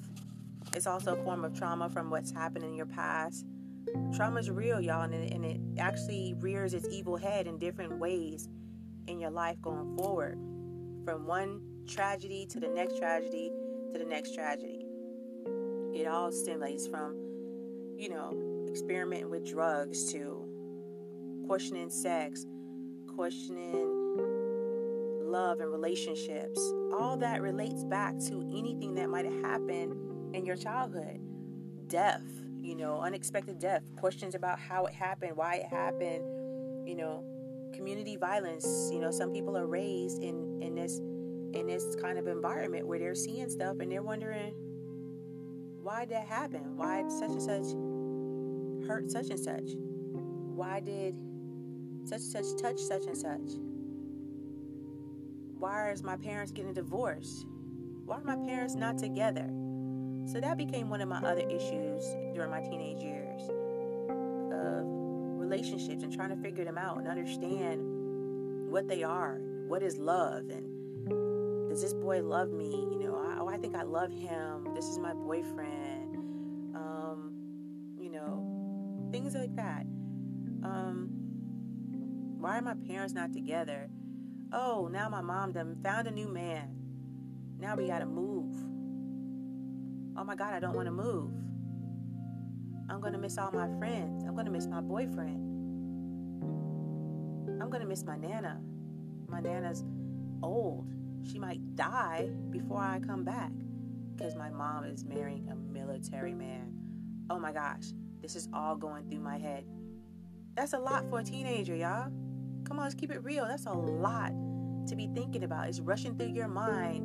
It's 0.74 0.86
also 0.86 1.14
a 1.14 1.24
form 1.24 1.44
of 1.44 1.58
trauma 1.58 1.88
from 1.88 2.08
what's 2.08 2.30
happened 2.30 2.64
in 2.64 2.74
your 2.74 2.86
past. 2.86 3.44
Trauma 4.14 4.38
is 4.38 4.50
real, 4.50 4.80
y'all, 4.80 5.02
and 5.02 5.14
and 5.14 5.44
it 5.44 5.60
actually 5.78 6.34
rears 6.38 6.74
its 6.74 6.86
evil 6.88 7.16
head 7.16 7.46
in 7.46 7.58
different 7.58 7.98
ways 7.98 8.48
in 9.08 9.18
your 9.18 9.30
life 9.30 9.60
going 9.60 9.96
forward. 9.96 10.38
From 11.04 11.26
one 11.26 11.60
tragedy 11.88 12.46
to 12.50 12.60
the 12.60 12.68
next 12.68 12.98
tragedy 12.98 13.50
to 13.92 13.98
the 13.98 14.04
next 14.04 14.34
tragedy. 14.34 14.86
It 15.94 16.06
all 16.06 16.30
stimulates 16.30 16.86
from, 16.86 17.14
you 17.96 18.10
know, 18.10 18.66
experimenting 18.68 19.30
with 19.30 19.46
drugs 19.46 20.12
to 20.12 20.44
questioning 21.46 21.90
sex, 21.90 22.44
questioning 23.14 24.05
love 25.36 25.60
and 25.60 25.70
relationships. 25.70 26.58
All 26.98 27.16
that 27.18 27.42
relates 27.42 27.84
back 27.84 28.14
to 28.28 28.40
anything 28.56 28.94
that 28.94 29.10
might 29.10 29.26
have 29.26 29.40
happened 29.42 30.34
in 30.34 30.46
your 30.46 30.56
childhood. 30.56 31.20
Death, 31.88 32.24
you 32.62 32.74
know, 32.74 33.00
unexpected 33.00 33.58
death, 33.58 33.82
questions 33.96 34.34
about 34.34 34.58
how 34.58 34.86
it 34.86 34.94
happened, 34.94 35.36
why 35.36 35.56
it 35.56 35.66
happened, 35.66 36.24
you 36.88 36.96
know, 36.96 37.22
community 37.74 38.16
violence. 38.16 38.66
You 38.90 38.98
know, 38.98 39.10
some 39.10 39.30
people 39.30 39.58
are 39.58 39.66
raised 39.66 40.22
in 40.22 40.62
in 40.62 40.74
this 40.74 40.98
in 41.52 41.66
this 41.66 41.96
kind 41.96 42.18
of 42.18 42.26
environment 42.26 42.86
where 42.86 42.98
they're 42.98 43.14
seeing 43.14 43.50
stuff 43.50 43.76
and 43.80 43.92
they're 43.92 44.02
wondering 44.02 44.54
why 45.82 46.00
did 46.00 46.10
that 46.10 46.26
happen? 46.26 46.76
Why 46.76 47.04
such 47.08 47.30
and 47.30 47.42
such 47.42 48.88
hurt 48.88 49.10
such 49.10 49.28
and 49.28 49.38
such? 49.38 49.68
Why 50.56 50.80
did 50.80 51.14
such 52.04 52.22
and 52.22 52.46
such 52.46 52.62
touch 52.62 52.78
such 52.80 53.04
and 53.06 53.16
such? 53.16 53.75
Why 55.58 55.90
is 55.90 56.02
my 56.02 56.16
parents 56.16 56.52
getting 56.52 56.74
divorced? 56.74 57.46
Why 58.04 58.18
are 58.18 58.24
my 58.24 58.36
parents 58.36 58.74
not 58.74 58.98
together? 58.98 59.48
So 60.26 60.40
that 60.40 60.58
became 60.58 60.90
one 60.90 61.00
of 61.00 61.08
my 61.08 61.18
other 61.18 61.48
issues 61.48 62.04
during 62.34 62.50
my 62.50 62.60
teenage 62.60 63.02
years 63.02 63.42
of 64.52 64.84
relationships 65.38 66.02
and 66.02 66.12
trying 66.12 66.30
to 66.30 66.36
figure 66.36 66.64
them 66.64 66.76
out 66.76 66.98
and 66.98 67.08
understand 67.08 67.80
what 68.70 68.88
they 68.88 69.02
are. 69.02 69.38
What 69.68 69.82
is 69.82 69.96
love? 69.96 70.48
And 70.50 71.68
does 71.70 71.80
this 71.80 71.94
boy 71.94 72.22
love 72.22 72.50
me? 72.50 72.70
You 72.70 72.98
know, 72.98 73.16
I, 73.16 73.38
oh, 73.38 73.48
I 73.48 73.56
think 73.56 73.74
I 73.74 73.82
love 73.82 74.12
him. 74.12 74.74
This 74.74 74.86
is 74.86 74.98
my 74.98 75.14
boyfriend. 75.14 76.16
Um, 76.74 77.32
you 77.98 78.10
know, 78.10 79.08
things 79.10 79.34
like 79.34 79.54
that. 79.56 79.86
Um, 80.62 81.08
why 82.38 82.58
are 82.58 82.62
my 82.62 82.74
parents 82.86 83.14
not 83.14 83.32
together? 83.32 83.88
Oh, 84.52 84.88
now 84.90 85.08
my 85.08 85.20
mom 85.20 85.52
done 85.52 85.76
found 85.82 86.06
a 86.06 86.10
new 86.10 86.28
man. 86.28 86.76
Now 87.58 87.74
we 87.74 87.86
gotta 87.88 88.06
move. 88.06 88.54
Oh 90.16 90.24
my 90.24 90.34
God, 90.34 90.54
I 90.54 90.60
don't 90.60 90.74
wanna 90.74 90.92
move. 90.92 91.32
I'm 92.88 93.00
gonna 93.00 93.18
miss 93.18 93.38
all 93.38 93.50
my 93.52 93.68
friends. 93.78 94.24
I'm 94.24 94.36
gonna 94.36 94.50
miss 94.50 94.66
my 94.66 94.80
boyfriend. 94.80 95.42
I'm 97.60 97.70
gonna 97.70 97.86
miss 97.86 98.04
my 98.04 98.16
Nana. 98.16 98.60
My 99.28 99.40
Nana's 99.40 99.84
old. 100.42 100.92
She 101.22 101.38
might 101.38 101.74
die 101.74 102.30
before 102.50 102.80
I 102.80 103.00
come 103.00 103.24
back 103.24 103.50
because 104.14 104.36
my 104.36 104.50
mom 104.50 104.84
is 104.84 105.04
marrying 105.04 105.48
a 105.50 105.56
military 105.56 106.34
man. 106.34 106.72
Oh 107.28 107.38
my 107.38 107.52
gosh, 107.52 107.92
this 108.22 108.36
is 108.36 108.48
all 108.52 108.76
going 108.76 109.10
through 109.10 109.20
my 109.20 109.38
head. 109.38 109.64
That's 110.54 110.72
a 110.72 110.78
lot 110.78 111.04
for 111.10 111.20
a 111.20 111.24
teenager, 111.24 111.74
y'all. 111.74 112.12
Come 112.66 112.78
on, 112.78 112.84
let's 112.84 112.94
keep 112.94 113.12
it 113.12 113.22
real. 113.22 113.46
That's 113.46 113.66
a 113.66 113.72
lot 113.72 114.32
to 114.88 114.96
be 114.96 115.08
thinking 115.14 115.44
about. 115.44 115.68
It's 115.68 115.80
rushing 115.80 116.16
through 116.16 116.32
your 116.32 116.48
mind. 116.48 117.04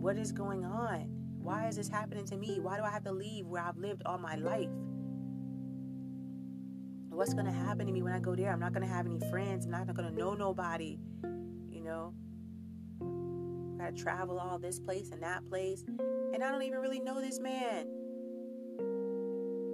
What 0.00 0.16
is 0.16 0.32
going 0.32 0.64
on? 0.64 1.08
Why 1.38 1.66
is 1.68 1.76
this 1.76 1.88
happening 1.88 2.24
to 2.26 2.36
me? 2.36 2.60
Why 2.60 2.76
do 2.76 2.84
I 2.84 2.90
have 2.90 3.04
to 3.04 3.12
leave 3.12 3.46
where 3.46 3.62
I've 3.62 3.76
lived 3.76 4.02
all 4.06 4.18
my 4.18 4.36
life? 4.36 4.70
What's 7.10 7.34
going 7.34 7.46
to 7.46 7.52
happen 7.52 7.86
to 7.86 7.92
me 7.92 8.02
when 8.02 8.12
I 8.12 8.18
go 8.18 8.34
there? 8.34 8.50
I'm 8.52 8.60
not 8.60 8.72
going 8.72 8.86
to 8.86 8.92
have 8.92 9.06
any 9.06 9.20
friends. 9.30 9.66
I'm 9.66 9.70
not 9.70 9.92
going 9.94 10.08
to 10.08 10.14
know 10.14 10.34
nobody. 10.34 10.98
You 11.70 11.82
know, 11.82 12.14
I 13.78 13.84
got 13.84 13.96
to 13.96 14.02
travel 14.02 14.38
all 14.38 14.58
this 14.58 14.80
place 14.80 15.10
and 15.10 15.22
that 15.22 15.46
place. 15.48 15.84
And 16.32 16.42
I 16.42 16.50
don't 16.50 16.62
even 16.62 16.78
really 16.78 17.00
know 17.00 17.20
this 17.20 17.40
man. 17.40 17.86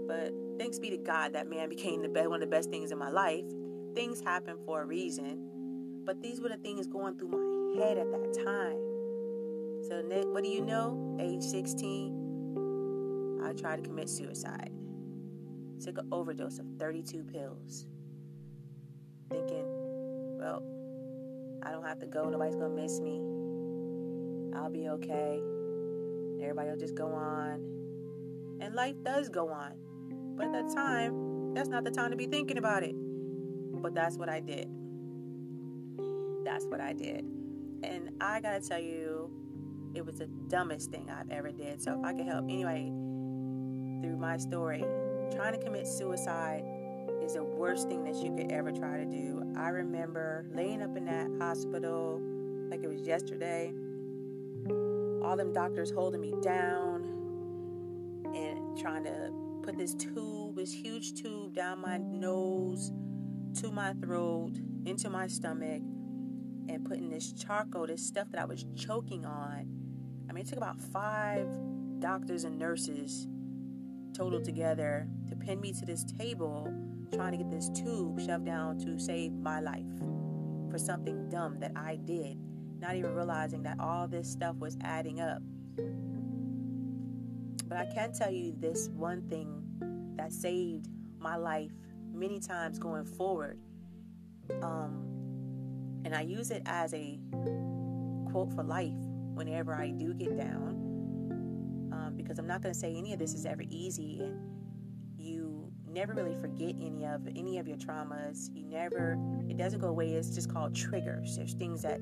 But 0.06 0.32
thanks 0.58 0.78
be 0.78 0.90
to 0.90 0.98
God, 0.98 1.32
that 1.34 1.48
man 1.48 1.68
became 1.68 2.02
the 2.02 2.08
best, 2.08 2.28
one 2.28 2.42
of 2.42 2.48
the 2.50 2.54
best 2.54 2.68
things 2.68 2.90
in 2.92 2.98
my 2.98 3.10
life. 3.10 3.44
Things 3.94 4.20
happen 4.20 4.56
for 4.64 4.82
a 4.82 4.86
reason. 4.86 6.02
But 6.04 6.22
these 6.22 6.40
were 6.40 6.48
the 6.48 6.56
things 6.56 6.86
going 6.86 7.16
through 7.18 7.28
my 7.28 7.82
head 7.82 7.98
at 7.98 8.10
that 8.10 8.32
time. 8.44 8.78
So, 9.88 10.02
Nick, 10.02 10.26
what 10.26 10.44
do 10.44 10.50
you 10.50 10.60
know? 10.60 11.16
Age 11.20 11.42
16, 11.42 13.40
I 13.44 13.52
tried 13.52 13.82
to 13.82 13.82
commit 13.82 14.08
suicide. 14.08 14.70
Took 15.82 15.98
an 15.98 16.08
overdose 16.12 16.58
of 16.58 16.66
32 16.78 17.24
pills. 17.24 17.86
Thinking, 19.30 19.64
well, 20.38 20.62
I 21.62 21.70
don't 21.70 21.84
have 21.84 21.98
to 22.00 22.06
go. 22.06 22.28
Nobody's 22.28 22.56
going 22.56 22.76
to 22.76 22.82
miss 22.82 23.00
me. 23.00 23.20
I'll 24.56 24.70
be 24.70 24.88
okay. 24.88 25.40
Everybody 26.40 26.70
will 26.70 26.78
just 26.78 26.94
go 26.94 27.12
on. 27.12 27.60
And 28.60 28.74
life 28.74 28.96
does 29.04 29.28
go 29.28 29.48
on. 29.50 29.72
But 30.36 30.46
at 30.46 30.52
that 30.52 30.74
time, 30.74 31.54
that's 31.54 31.68
not 31.68 31.84
the 31.84 31.90
time 31.90 32.10
to 32.10 32.16
be 32.16 32.26
thinking 32.26 32.58
about 32.58 32.82
it. 32.82 32.94
But 33.80 33.94
that's 33.94 34.16
what 34.16 34.28
I 34.28 34.40
did. 34.40 34.68
That's 36.44 36.64
what 36.66 36.80
I 36.80 36.92
did. 36.92 37.24
And 37.82 38.10
I 38.20 38.40
gotta 38.40 38.60
tell 38.60 38.80
you, 38.80 39.30
it 39.94 40.04
was 40.04 40.18
the 40.18 40.26
dumbest 40.48 40.90
thing 40.90 41.10
I've 41.10 41.30
ever 41.30 41.50
did. 41.50 41.82
So 41.82 41.98
if 41.98 42.04
I 42.04 42.12
can 42.12 42.26
help 42.26 42.44
anybody 42.44 42.92
through 44.02 44.16
my 44.18 44.36
story, 44.36 44.84
trying 45.34 45.52
to 45.52 45.58
commit 45.58 45.86
suicide 45.86 46.64
is 47.22 47.34
the 47.34 47.44
worst 47.44 47.88
thing 47.88 48.04
that 48.04 48.16
you 48.16 48.34
could 48.34 48.50
ever 48.52 48.72
try 48.72 48.96
to 48.98 49.04
do. 49.04 49.42
I 49.56 49.68
remember 49.68 50.46
laying 50.52 50.82
up 50.82 50.96
in 50.96 51.04
that 51.06 51.28
hospital 51.38 52.20
like 52.70 52.82
it 52.82 52.88
was 52.88 53.02
yesterday. 53.02 53.72
All 55.22 55.36
them 55.36 55.52
doctors 55.52 55.90
holding 55.90 56.20
me 56.20 56.34
down 56.42 57.04
and 58.34 58.78
trying 58.78 59.04
to 59.04 59.32
put 59.62 59.76
this 59.76 59.94
tube, 59.94 60.56
this 60.56 60.72
huge 60.72 61.14
tube 61.14 61.54
down 61.54 61.80
my 61.80 61.98
nose 61.98 62.90
to 63.56 63.70
my 63.70 63.92
throat, 63.94 64.52
into 64.84 65.10
my 65.10 65.26
stomach, 65.26 65.82
and 66.68 66.84
putting 66.84 67.10
this 67.10 67.32
charcoal, 67.32 67.86
this 67.86 68.06
stuff 68.06 68.28
that 68.30 68.40
I 68.40 68.44
was 68.44 68.64
choking 68.76 69.24
on. 69.24 69.68
I 70.28 70.32
mean, 70.32 70.44
it 70.44 70.48
took 70.48 70.58
about 70.58 70.80
five 70.80 71.48
doctors 71.98 72.44
and 72.44 72.58
nurses 72.58 73.26
total 74.14 74.40
together 74.40 75.08
to 75.28 75.36
pin 75.36 75.60
me 75.60 75.72
to 75.72 75.84
this 75.84 76.04
table 76.04 76.72
trying 77.12 77.32
to 77.32 77.38
get 77.38 77.50
this 77.50 77.68
tube 77.70 78.20
shoved 78.20 78.44
down 78.44 78.78
to 78.78 78.98
save 78.98 79.32
my 79.32 79.60
life 79.60 79.84
for 80.70 80.78
something 80.78 81.28
dumb 81.28 81.58
that 81.58 81.72
I 81.74 81.96
did, 81.96 82.38
not 82.78 82.94
even 82.94 83.14
realizing 83.14 83.62
that 83.64 83.80
all 83.80 84.06
this 84.06 84.30
stuff 84.30 84.56
was 84.56 84.76
adding 84.82 85.20
up. 85.20 85.42
But 87.66 87.78
I 87.78 87.86
can 87.92 88.12
tell 88.12 88.30
you 88.30 88.54
this 88.58 88.88
one 88.90 89.22
thing 89.28 89.62
that 90.16 90.32
saved 90.32 90.88
my 91.18 91.36
life 91.36 91.72
many 92.20 92.38
times 92.38 92.78
going 92.78 93.04
forward. 93.04 93.58
Um, 94.62 95.06
and 96.04 96.14
I 96.14 96.20
use 96.20 96.50
it 96.50 96.62
as 96.66 96.92
a 96.94 97.18
quote 98.30 98.52
for 98.54 98.62
life 98.62 98.92
whenever 99.34 99.74
I 99.74 99.90
do 99.90 100.12
get 100.14 100.36
down. 100.36 100.76
Um, 101.92 102.14
because 102.16 102.38
I'm 102.38 102.46
not 102.46 102.62
going 102.62 102.72
to 102.72 102.78
say 102.78 102.94
any 102.94 103.12
of 103.12 103.18
this 103.18 103.34
is 103.34 103.46
ever 103.46 103.62
easy, 103.68 104.20
and 104.20 104.38
you 105.16 105.72
never 105.88 106.12
really 106.12 106.34
forget 106.34 106.74
any 106.80 107.04
of 107.04 107.26
any 107.26 107.58
of 107.58 107.66
your 107.66 107.78
traumas. 107.78 108.54
You 108.54 108.64
never, 108.64 109.18
it 109.48 109.56
doesn't 109.56 109.80
go 109.80 109.88
away. 109.88 110.12
It's 110.12 110.34
just 110.34 110.52
called 110.52 110.74
triggers. 110.74 111.36
There's 111.36 111.54
things 111.54 111.82
that 111.82 112.00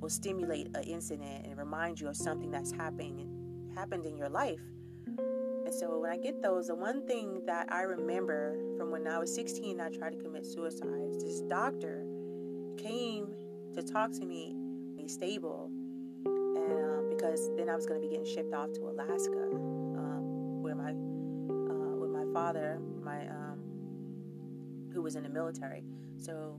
will 0.00 0.08
stimulate 0.08 0.68
an 0.76 0.82
incident 0.84 1.46
and 1.46 1.56
remind 1.56 2.00
you 2.00 2.08
of 2.08 2.16
something 2.16 2.50
that's 2.50 2.72
happening 2.72 3.72
happened 3.74 4.06
in 4.06 4.16
your 4.16 4.28
life. 4.28 4.60
And 5.68 5.76
so 5.76 5.98
when 5.98 6.10
I 6.10 6.16
get 6.16 6.40
those, 6.40 6.68
the 6.68 6.74
one 6.74 7.06
thing 7.06 7.42
that 7.44 7.70
I 7.70 7.82
remember 7.82 8.56
from 8.78 8.90
when 8.90 9.06
I 9.06 9.18
was 9.18 9.34
16, 9.34 9.78
I 9.82 9.90
tried 9.90 10.12
to 10.12 10.16
commit 10.16 10.46
suicide. 10.46 11.20
This 11.20 11.42
doctor 11.42 12.06
came 12.78 13.34
to 13.74 13.82
talk 13.82 14.10
to 14.12 14.24
me, 14.24 14.56
be 14.96 15.06
stable, 15.08 15.70
and 16.24 16.72
um, 16.72 17.10
because 17.10 17.50
then 17.58 17.68
I 17.68 17.76
was 17.76 17.84
going 17.84 18.00
to 18.00 18.08
be 18.08 18.10
getting 18.10 18.24
shipped 18.24 18.54
off 18.54 18.72
to 18.76 18.80
Alaska, 18.88 19.50
um, 19.52 20.62
where 20.62 20.74
my 20.74 20.92
uh, 20.92 21.96
with 21.96 22.12
my 22.12 22.24
father, 22.32 22.80
my 23.02 23.28
um, 23.28 23.60
who 24.94 25.02
was 25.02 25.16
in 25.16 25.22
the 25.22 25.28
military. 25.28 25.84
So 26.16 26.58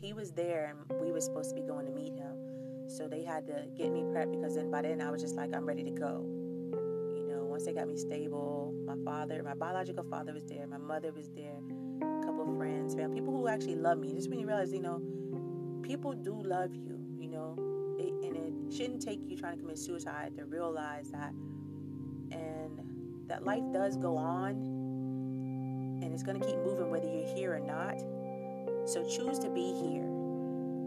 he 0.00 0.12
was 0.12 0.32
there, 0.32 0.74
and 0.90 1.00
we 1.00 1.12
were 1.12 1.20
supposed 1.20 1.50
to 1.50 1.54
be 1.54 1.62
going 1.62 1.86
to 1.86 1.92
meet 1.92 2.14
him. 2.14 2.88
So 2.88 3.06
they 3.06 3.22
had 3.22 3.46
to 3.46 3.68
get 3.78 3.92
me 3.92 4.00
prepped 4.00 4.32
because 4.32 4.56
then 4.56 4.72
by 4.72 4.82
then 4.82 5.00
I 5.00 5.12
was 5.12 5.22
just 5.22 5.36
like 5.36 5.54
I'm 5.54 5.66
ready 5.66 5.84
to 5.84 5.92
go. 5.92 6.33
Once 7.54 7.66
they 7.66 7.72
got 7.72 7.86
me 7.86 7.96
stable, 7.96 8.74
my 8.84 8.96
father, 9.04 9.40
my 9.44 9.54
biological 9.54 10.02
father 10.10 10.32
was 10.32 10.42
there, 10.42 10.66
my 10.66 10.76
mother 10.76 11.12
was 11.12 11.28
there, 11.36 11.54
a 12.02 12.24
couple 12.24 12.50
of 12.50 12.56
friends, 12.56 12.96
man, 12.96 13.14
people 13.14 13.32
who 13.32 13.46
actually 13.46 13.76
love 13.76 13.96
me. 13.96 14.12
Just 14.12 14.28
when 14.28 14.40
you 14.40 14.46
realize, 14.48 14.72
you 14.72 14.80
know 14.80 15.00
people 15.80 16.14
do 16.14 16.34
love 16.42 16.74
you, 16.74 16.98
you 17.16 17.28
know, 17.28 17.54
it, 17.96 18.12
and 18.26 18.36
it 18.36 18.74
shouldn't 18.76 19.00
take 19.00 19.20
you 19.28 19.36
trying 19.36 19.54
to 19.54 19.60
commit 19.62 19.78
suicide 19.78 20.32
to 20.36 20.44
realize 20.46 21.12
that, 21.12 21.32
and 22.32 22.80
that 23.28 23.44
life 23.44 23.62
does 23.72 23.96
go 23.98 24.16
on, 24.16 24.50
and 26.02 26.12
it's 26.12 26.24
going 26.24 26.40
to 26.40 26.44
keep 26.44 26.56
moving 26.56 26.90
whether 26.90 27.08
you're 27.08 27.36
here 27.36 27.54
or 27.54 27.60
not. 27.60 28.00
So 28.88 29.04
choose 29.04 29.38
to 29.38 29.48
be 29.48 29.72
here, 29.74 30.08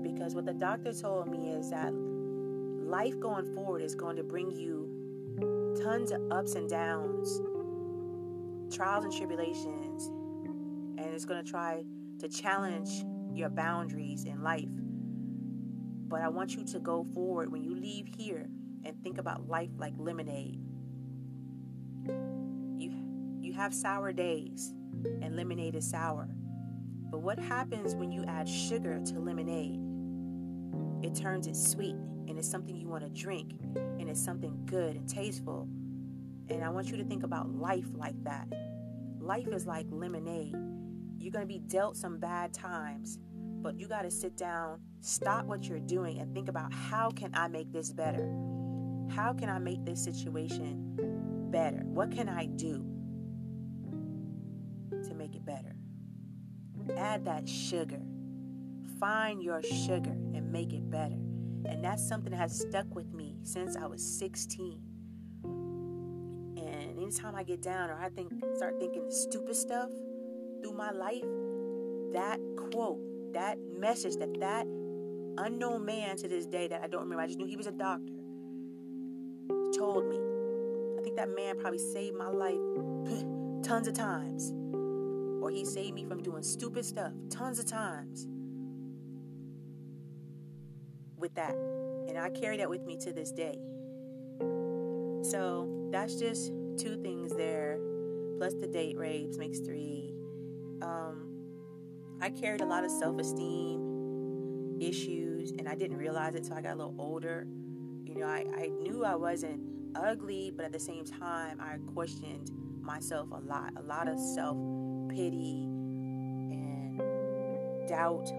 because 0.04 0.36
what 0.36 0.46
the 0.46 0.54
doctor 0.54 0.92
told 0.92 1.32
me 1.32 1.52
is 1.52 1.70
that 1.70 1.94
life 1.94 3.18
going 3.22 3.56
forward 3.56 3.82
is 3.82 3.96
going 3.96 4.18
to 4.18 4.24
bring 4.24 4.52
you 4.52 4.87
tons 5.88 6.12
of 6.12 6.20
ups 6.32 6.56
and 6.56 6.70
downs, 6.70 7.42
trials 8.76 9.06
and 9.06 9.14
tribulations, 9.14 10.08
and 10.98 11.14
it's 11.14 11.24
going 11.24 11.42
to 11.42 11.50
try 11.50 11.82
to 12.20 12.28
challenge 12.28 13.06
your 13.34 13.48
boundaries 13.48 14.26
in 14.26 14.44
life. 14.44 14.68
But 16.10 16.22
I 16.22 16.28
want 16.28 16.56
you 16.56 16.66
to 16.66 16.80
go 16.80 17.06
forward 17.14 17.50
when 17.54 17.64
you 17.64 17.74
leave 17.74 18.06
here 18.18 18.50
and 18.84 19.02
think 19.02 19.18
about 19.18 19.48
life 19.48 19.70
like 19.78 19.94
lemonade. 19.98 20.60
You 22.78 22.92
you 23.40 23.54
have 23.54 23.74
sour 23.74 24.12
days 24.12 24.74
and 25.22 25.38
lemonade 25.38 25.76
is 25.76 25.90
sour. 25.90 26.28
But 27.10 27.22
what 27.22 27.40
happens 27.40 27.96
when 27.96 28.12
you 28.12 28.26
add 28.26 28.50
sugar 28.50 29.00
to 29.06 29.20
lemonade? 29.20 29.80
It 31.02 31.16
turns 31.16 31.48
it 31.48 31.56
sweet 31.56 31.96
and 32.28 32.38
it's 32.38 32.50
something 32.50 32.76
you 32.76 32.90
want 32.90 33.04
to 33.04 33.10
drink 33.10 33.54
and 33.76 34.10
it's 34.10 34.22
something 34.24 34.66
good 34.66 34.98
and 34.98 35.08
tasteful. 35.08 35.70
And 36.50 36.64
I 36.64 36.70
want 36.70 36.88
you 36.88 36.98
to 36.98 37.04
think 37.04 37.24
about 37.24 37.50
life 37.50 37.88
like 37.94 38.22
that. 38.24 38.48
Life 39.20 39.48
is 39.48 39.66
like 39.66 39.86
lemonade. 39.90 40.56
You're 41.20 41.32
going 41.32 41.44
to 41.44 41.54
be 41.54 41.60
dealt 41.60 41.98
some 41.98 42.20
bad 42.20 42.54
times, 42.54 43.20
but 43.62 43.78
you 43.80 43.88
got 43.88 44.04
to 44.04 44.12
sit 44.12 44.38
down, 44.38 44.80
stop 45.02 45.46
what 45.46 45.66
you're 45.66 45.80
doing, 45.80 46.20
and 46.20 46.34
think 46.34 46.48
about 46.48 46.72
how 46.74 47.10
can 47.10 47.32
I 47.34 47.48
make 47.48 47.72
this 47.74 47.92
better? 47.92 48.28
How 49.10 49.34
can 49.34 49.50
I 49.50 49.60
make 49.60 49.84
this 49.84 50.04
situation 50.04 51.48
better? 51.52 51.82
What 51.86 52.12
can 52.12 52.30
I 52.30 52.46
do 52.46 52.86
to 55.08 55.14
make 55.14 55.36
it 55.36 55.46
better? 55.46 55.76
Add 56.96 57.26
that 57.26 57.50
sugar. 57.50 58.02
Find 59.00 59.44
your 59.44 59.62
sugar 59.62 60.12
and 60.12 60.52
make 60.52 60.72
it 60.72 60.90
better. 60.90 61.18
And 61.66 61.84
that's 61.84 62.08
something 62.08 62.32
that 62.32 62.38
has 62.38 62.58
stuck 62.58 62.94
with 62.96 63.12
me 63.14 63.36
since 63.44 63.76
I 63.76 63.86
was 63.86 64.02
16. 64.02 64.82
Anytime 67.08 67.36
I 67.36 67.44
get 67.44 67.62
down 67.62 67.90
or 67.90 67.94
I 67.94 68.10
think 68.10 68.34
start 68.58 68.82
thinking 68.82 69.10
stupid 69.10 69.56
stuff 69.56 69.90
through 70.62 70.74
my 70.74 70.92
life, 70.92 71.24
that 72.12 72.38
quote, 72.58 73.00
that 73.32 73.58
message 73.80 74.18
that 74.18 74.38
that 74.42 74.66
unknown 75.38 75.86
man 75.86 76.18
to 76.18 76.28
this 76.28 76.46
day 76.46 76.68
that 76.68 76.82
I 76.84 76.88
don't 76.88 77.04
remember, 77.04 77.24
I 77.24 77.28
just 77.28 77.40
knew 77.40 77.46
he 77.46 77.56
was 77.56 77.68
a 77.68 77.72
doctor, 77.72 78.12
told 79.74 80.06
me. 80.10 80.18
I 81.00 81.02
think 81.02 81.16
that 81.16 81.30
man 81.34 81.58
probably 81.58 81.80
saved 81.80 82.18
my 82.18 82.28
life 82.28 82.56
tons 83.64 83.88
of 83.88 83.94
times. 83.94 84.52
Or 85.42 85.50
he 85.50 85.64
saved 85.64 85.96
me 85.96 86.04
from 86.04 86.22
doing 86.22 86.44
stupid 86.44 86.84
stuff 86.84 87.14
tons 87.30 87.58
of 87.58 87.68
times 87.68 88.28
with 91.18 91.34
that. 91.36 91.56
And 92.10 92.18
I 92.18 92.32
carry 92.32 92.58
that 92.58 92.70
with 92.70 92.86
me 92.86 92.98
to 92.98 93.14
this 93.14 93.32
day. 93.32 93.58
So 95.24 95.90
that's 95.90 96.16
just 96.16 96.52
two 96.78 96.98
things 97.02 97.34
there. 97.36 97.80
Plus 98.38 98.54
the 98.54 98.68
date 98.68 98.98
rapes 98.98 99.38
makes 99.38 99.60
three. 99.60 100.14
Um, 100.82 101.28
I 102.22 102.30
carried 102.30 102.62
a 102.62 102.66
lot 102.66 102.84
of 102.84 102.92
self 102.92 103.20
esteem 103.20 104.78
issues 104.80 105.52
and 105.52 105.68
I 105.68 105.76
didn't 105.76 105.98
realize 105.98 106.36
it 106.36 106.44
until 106.44 106.58
I 106.58 106.62
got 106.62 106.74
a 106.74 106.78
little 106.78 106.96
older. 106.98 107.48
You 108.06 108.16
know, 108.16 108.28
I, 108.28 108.46
I 108.56 108.68
knew 108.68 109.04
I 109.04 109.16
wasn't 109.16 109.62
ugly, 109.96 110.52
but 110.56 110.66
at 110.66 110.72
the 110.72 110.80
same 110.80 111.04
time, 111.04 111.60
I 111.60 111.78
questioned 111.94 112.52
myself 112.82 113.30
a 113.32 113.40
lot. 113.40 113.74
A 113.78 113.82
lot 113.82 114.08
of 114.08 114.20
self 114.20 114.58
pity 115.10 115.64
and 116.52 117.02
doubt 117.88 118.30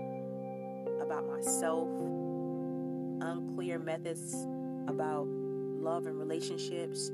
about 1.00 1.26
myself 1.26 1.88
unclear 3.20 3.79
methods 3.79 4.46
about 4.87 5.27
love 5.27 6.07
and 6.07 6.18
relationships, 6.18 7.11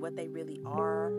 what 0.00 0.16
they 0.16 0.28
really 0.28 0.60
are, 0.64 1.12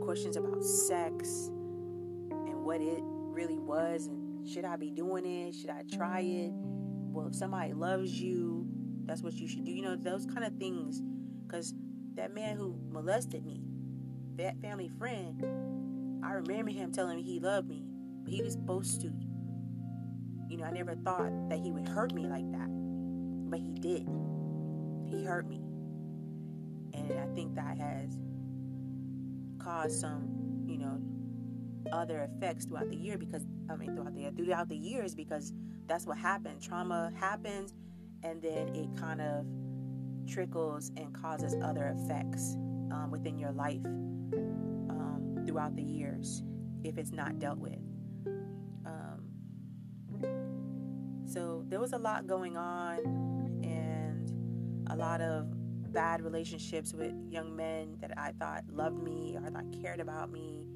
questions 0.00 0.36
about 0.36 0.62
sex 0.62 1.48
and 1.48 2.64
what 2.64 2.80
it 2.80 3.00
really 3.02 3.58
was, 3.58 4.06
and 4.06 4.48
should 4.48 4.64
I 4.64 4.76
be 4.76 4.90
doing 4.90 5.24
it? 5.26 5.54
Should 5.54 5.70
I 5.70 5.82
try 5.92 6.20
it? 6.20 6.50
Well, 6.52 7.28
if 7.28 7.34
somebody 7.34 7.72
loves 7.72 8.20
you, 8.20 8.66
that's 9.04 9.22
what 9.22 9.34
you 9.34 9.48
should 9.48 9.64
do. 9.64 9.72
You 9.72 9.82
know, 9.82 9.96
those 9.96 10.26
kind 10.26 10.44
of 10.44 10.54
things. 10.56 11.02
Because 11.46 11.74
that 12.14 12.34
man 12.34 12.56
who 12.56 12.76
molested 12.90 13.44
me, 13.44 13.62
that 14.36 14.60
family 14.60 14.88
friend, 14.98 15.44
I 16.24 16.32
remember 16.32 16.72
him 16.72 16.92
telling 16.92 17.16
me 17.16 17.22
he 17.22 17.38
loved 17.38 17.68
me, 17.68 17.84
but 18.24 18.32
he 18.32 18.42
was 18.42 18.54
supposed 18.54 19.00
to. 19.02 19.12
You 20.48 20.58
know, 20.58 20.64
I 20.64 20.70
never 20.70 20.94
thought 20.94 21.48
that 21.48 21.58
he 21.58 21.70
would 21.70 21.88
hurt 21.88 22.12
me 22.12 22.26
like 22.26 22.50
that 22.52 22.68
but 23.48 23.60
he 23.60 23.72
did. 23.72 24.06
He 25.06 25.24
hurt 25.24 25.48
me. 25.48 25.62
Think 27.36 27.54
that 27.54 27.76
has 27.76 28.18
caused 29.58 30.00
some, 30.00 30.64
you 30.66 30.78
know, 30.78 30.98
other 31.92 32.22
effects 32.22 32.64
throughout 32.64 32.88
the 32.88 32.96
year 32.96 33.18
because 33.18 33.44
I 33.68 33.76
mean 33.76 33.94
throughout 33.94 34.14
the 34.14 34.30
throughout 34.30 34.70
the 34.70 34.76
years 34.76 35.14
because 35.14 35.52
that's 35.86 36.06
what 36.06 36.16
happened. 36.16 36.62
Trauma 36.62 37.12
happens 37.14 37.74
and 38.22 38.40
then 38.40 38.74
it 38.74 38.88
kind 38.98 39.20
of 39.20 39.44
trickles 40.26 40.90
and 40.96 41.12
causes 41.12 41.54
other 41.62 41.94
effects 41.94 42.54
um, 42.90 43.10
within 43.10 43.38
your 43.38 43.52
life 43.52 43.84
um, 43.84 45.44
throughout 45.46 45.76
the 45.76 45.82
years 45.82 46.42
if 46.84 46.96
it's 46.96 47.12
not 47.12 47.38
dealt 47.38 47.58
with. 47.58 47.78
Um, 48.86 49.20
so 51.26 51.64
there 51.68 51.80
was 51.80 51.92
a 51.92 51.98
lot 51.98 52.26
going 52.26 52.56
on 52.56 52.98
and 53.62 54.32
a 54.90 54.96
lot 54.96 55.20
of 55.20 55.55
bad 55.96 56.20
relationships 56.20 56.92
with 56.92 57.14
young 57.30 57.56
men 57.56 57.96
that 58.02 58.12
I 58.18 58.32
thought 58.32 58.64
loved 58.70 59.02
me 59.02 59.34
or 59.34 59.46
I 59.46 59.48
thought 59.48 59.64
cared 59.80 59.98
about 59.98 60.30
me. 60.30 60.66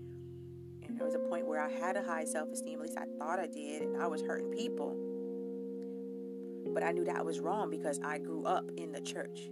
And 0.82 0.96
there 0.96 1.04
was 1.04 1.14
a 1.14 1.18
point 1.18 1.46
where 1.46 1.60
I 1.60 1.70
had 1.70 1.94
a 1.94 2.02
high 2.02 2.24
self 2.24 2.48
esteem, 2.48 2.78
at 2.78 2.86
least 2.86 2.98
I 2.98 3.04
thought 3.18 3.38
I 3.38 3.46
did, 3.46 3.82
and 3.82 4.02
I 4.02 4.06
was 4.06 4.22
hurting 4.22 4.50
people. 4.50 4.96
But 6.72 6.82
I 6.82 6.92
knew 6.92 7.04
that 7.04 7.22
was 7.22 7.38
wrong 7.38 7.68
because 7.68 8.00
I 8.02 8.16
grew 8.16 8.46
up 8.46 8.70
in 8.78 8.92
the 8.92 9.00
church. 9.02 9.50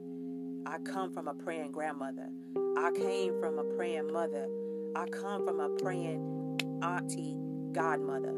I 0.65 0.79
come 0.79 1.13
from 1.13 1.29
a 1.29 1.35
praying 1.35 1.73
grandmother. 1.73 2.31
I 2.79 2.91
came 2.97 3.39
from 3.39 3.59
a 3.59 3.65
praying 3.77 4.11
mother. 4.11 4.49
I 4.97 5.05
come 5.05 5.47
from 5.47 5.61
a 5.61 5.69
praying 5.69 6.81
auntie, 6.83 7.37
godmother. 7.73 8.35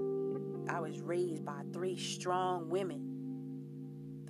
I 0.69 0.81
was 0.81 1.01
raised 1.01 1.45
by 1.45 1.63
three 1.73 1.97
strong 1.97 2.69
women 2.69 3.10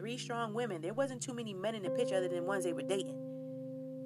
three 0.00 0.16
strong 0.16 0.54
women. 0.54 0.80
There 0.80 0.94
wasn't 0.94 1.20
too 1.20 1.34
many 1.34 1.52
men 1.52 1.74
in 1.74 1.82
the 1.82 1.90
picture 1.90 2.16
other 2.16 2.28
than 2.28 2.46
ones 2.46 2.64
they 2.64 2.72
were 2.72 2.82
dating. 2.82 3.18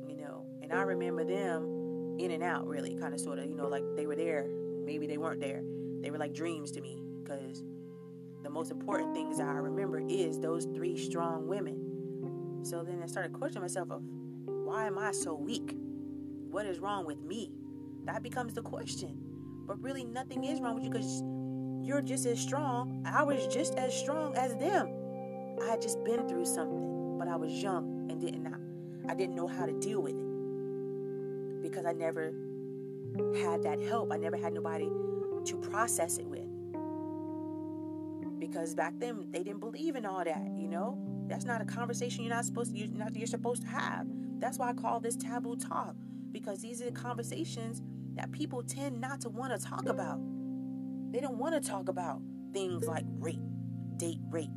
You 0.09 0.17
know, 0.17 0.45
and 0.61 0.73
I 0.73 0.83
remember 0.83 1.25
them 1.25 2.17
in 2.19 2.33
and 2.33 2.43
out, 2.43 2.67
really, 2.67 2.97
kind 2.97 3.15
of, 3.15 3.21
sort 3.21 3.39
of, 3.39 3.47
you 3.47 3.55
know, 3.55 3.69
like 3.69 3.85
they 3.97 4.07
were 4.07 4.17
there, 4.17 4.49
maybe 4.85 5.07
they 5.07 5.19
weren't 5.19 5.41
there. 5.41 5.63
They 6.03 6.11
were 6.11 6.19
like 6.19 6.35
dreams 6.35 6.73
to 6.73 6.81
me 6.81 7.01
because 7.23 7.63
the 8.43 8.51
most 8.51 8.73
important 8.73 9.15
things 9.15 9.39
I 9.39 9.53
remember 9.53 10.01
is 10.01 10.41
those 10.41 10.65
three 10.65 10.97
strong 10.99 11.47
women. 11.47 12.61
So 12.65 12.83
then 12.83 13.01
I 13.03 13.07
started 13.07 13.33
questioning 13.33 13.63
myself 13.63 13.91
of 13.91 14.03
why 14.47 14.87
am 14.87 14.99
I 14.99 15.13
so 15.13 15.35
weak? 15.35 15.77
What 16.51 16.67
is 16.67 16.81
wrong 16.81 17.07
with 17.07 17.23
me? 17.23 17.53
That 18.05 18.23
becomes 18.23 18.53
the 18.55 18.63
question. 18.63 19.17
But 19.67 19.81
really, 19.81 20.05
nothing 20.05 20.45
is 20.45 20.61
wrong 20.61 20.75
with 20.75 20.85
you 20.85 20.91
because 20.91 21.23
you're 21.87 22.03
just 22.03 22.27
as 22.27 22.41
strong. 22.41 23.07
I 23.07 23.23
was 23.23 23.47
just 23.47 23.77
as 23.77 23.95
strong 23.95 24.35
as 24.35 24.57
them. 24.57 25.04
I 25.63 25.71
had 25.71 25.83
just 25.83 26.03
been 26.05 26.29
through 26.29 26.45
something, 26.45 27.19
but 27.19 27.29
I 27.29 27.37
was 27.37 27.53
young 27.53 28.09
and 28.11 28.21
didn't 28.21 28.43
know. 28.43 28.57
I 29.09 29.15
didn't 29.15 29.35
know 29.35 29.47
how 29.47 29.67
to 29.67 29.73
deal 29.81 30.03
with 30.03 30.15
it 30.15 31.63
because 31.63 31.87
I 31.87 31.93
never 31.93 32.33
had 33.43 33.63
that 33.63 33.81
help. 33.81 34.13
I 34.13 34.17
never 34.17 34.37
had 34.37 34.53
nobody 34.53 34.89
to 35.45 35.57
process 35.71 36.19
it 36.19 36.27
with. 36.27 36.47
Because 38.39 38.75
back 38.75 38.95
then 38.99 39.27
they 39.31 39.43
didn't 39.43 39.61
believe 39.61 39.97
in 39.97 40.05
all 40.05 40.25
that, 40.25 40.51
you 40.57 40.69
know? 40.69 40.99
That's 41.27 41.45
not 41.45 41.63
a 41.63 41.65
conversation 41.65 42.25
you're 42.25 42.35
not 42.35 42.45
supposed 42.45 42.73
to 42.73 42.79
you're, 42.79 42.89
not, 42.89 43.17
you're 43.17 43.27
supposed 43.27 43.63
to 43.63 43.69
have. 43.69 44.07
That's 44.39 44.59
why 44.59 44.71
I 44.71 44.73
call 44.75 45.01
this 45.01 45.17
taboo 45.17 45.57
talk 45.57 45.97
because 46.33 46.61
these 46.61 46.83
are 46.83 46.87
the 46.87 46.93
conversations 46.93 47.83
that 48.17 48.31
people 48.33 48.63
tend 48.63 49.01
not 49.01 49.21
to 49.23 49.29
want 49.29 49.59
to 49.59 49.67
talk 49.67 49.87
about. 49.89 50.21
They 51.13 51.21
don't 51.21 51.39
want 51.39 51.55
to 51.55 51.67
talk 51.67 51.89
about 51.89 52.21
things 52.53 52.87
like 52.87 53.05
rape, 53.19 53.41
date 53.97 54.21
rape, 54.31 54.51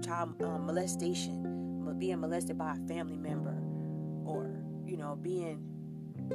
child 0.00 0.40
um, 0.42 0.66
molestation, 0.66 1.52
being 1.98 2.20
molested 2.20 2.58
by 2.58 2.72
a 2.72 2.88
family 2.88 3.16
member, 3.16 3.56
or 4.24 4.62
you 4.84 4.96
know, 4.96 5.16
being 5.16 5.62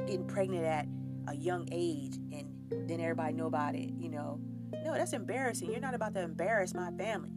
getting 0.06 0.26
pregnant 0.26 0.64
at 0.64 0.86
a 1.26 1.36
young 1.36 1.68
age, 1.70 2.16
and 2.32 2.48
then 2.88 3.00
everybody 3.00 3.34
know 3.34 3.46
about 3.46 3.74
it. 3.74 3.90
You 3.98 4.08
know, 4.08 4.40
no, 4.84 4.94
that's 4.94 5.12
embarrassing. 5.12 5.70
You're 5.70 5.80
not 5.80 5.94
about 5.94 6.14
to 6.14 6.22
embarrass 6.22 6.72
my 6.74 6.90
family. 6.92 7.34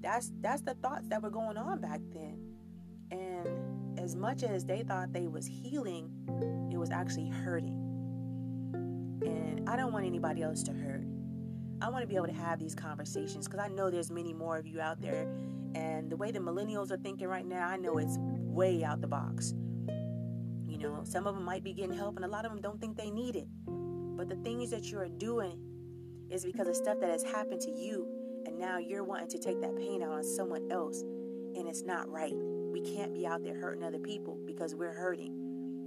That's 0.00 0.32
that's 0.40 0.62
the 0.62 0.74
thoughts 0.74 1.08
that 1.08 1.22
were 1.22 1.30
going 1.30 1.56
on 1.56 1.80
back 1.80 2.00
then, 2.12 2.38
and 3.10 3.98
as 4.00 4.16
much 4.16 4.42
as 4.42 4.64
they 4.64 4.82
thought 4.82 5.12
they 5.12 5.28
was 5.28 5.46
healing, 5.46 6.10
it 6.72 6.76
was 6.76 6.90
actually 6.90 7.28
hurting. 7.28 7.76
And 9.24 9.68
I 9.68 9.76
don't 9.76 9.92
want 9.92 10.06
anybody 10.06 10.42
else 10.42 10.62
to 10.64 10.72
hurt. 10.72 11.04
I 11.82 11.88
want 11.88 12.02
to 12.02 12.06
be 12.06 12.16
able 12.16 12.26
to 12.26 12.32
have 12.32 12.58
these 12.58 12.74
conversations 12.74 13.46
because 13.48 13.60
I 13.60 13.68
know 13.68 13.90
there's 13.90 14.10
many 14.10 14.34
more 14.34 14.58
of 14.58 14.66
you 14.66 14.80
out 14.80 15.00
there 15.00 15.26
And 15.74 16.10
the 16.10 16.16
way 16.16 16.30
the 16.30 16.38
millennials 16.38 16.90
are 16.90 16.96
thinking 16.96 17.28
right 17.28 17.46
now, 17.46 17.68
I 17.68 17.76
know 17.76 17.98
it's 17.98 18.18
way 18.18 18.82
out 18.82 19.00
the 19.00 19.06
box. 19.06 19.54
You 20.66 20.78
know, 20.78 21.00
some 21.04 21.26
of 21.26 21.34
them 21.34 21.44
might 21.44 21.62
be 21.62 21.72
getting 21.72 21.96
help, 21.96 22.16
and 22.16 22.24
a 22.24 22.28
lot 22.28 22.44
of 22.44 22.52
them 22.52 22.60
don't 22.60 22.80
think 22.80 22.96
they 22.96 23.10
need 23.10 23.36
it. 23.36 23.46
But 23.66 24.28
the 24.28 24.36
things 24.36 24.70
that 24.70 24.90
you 24.90 24.98
are 24.98 25.08
doing 25.08 25.58
is 26.30 26.44
because 26.44 26.68
of 26.68 26.76
stuff 26.76 26.98
that 27.00 27.10
has 27.10 27.22
happened 27.22 27.60
to 27.62 27.70
you, 27.70 28.06
and 28.46 28.58
now 28.58 28.78
you're 28.78 29.04
wanting 29.04 29.28
to 29.28 29.38
take 29.38 29.60
that 29.60 29.76
pain 29.76 30.02
out 30.02 30.12
on 30.12 30.24
someone 30.24 30.70
else, 30.72 31.02
and 31.02 31.68
it's 31.68 31.82
not 31.82 32.08
right. 32.10 32.34
We 32.34 32.80
can't 32.80 33.14
be 33.14 33.26
out 33.26 33.42
there 33.42 33.58
hurting 33.58 33.84
other 33.84 33.98
people 33.98 34.38
because 34.46 34.74
we're 34.74 34.92
hurting. 34.92 35.32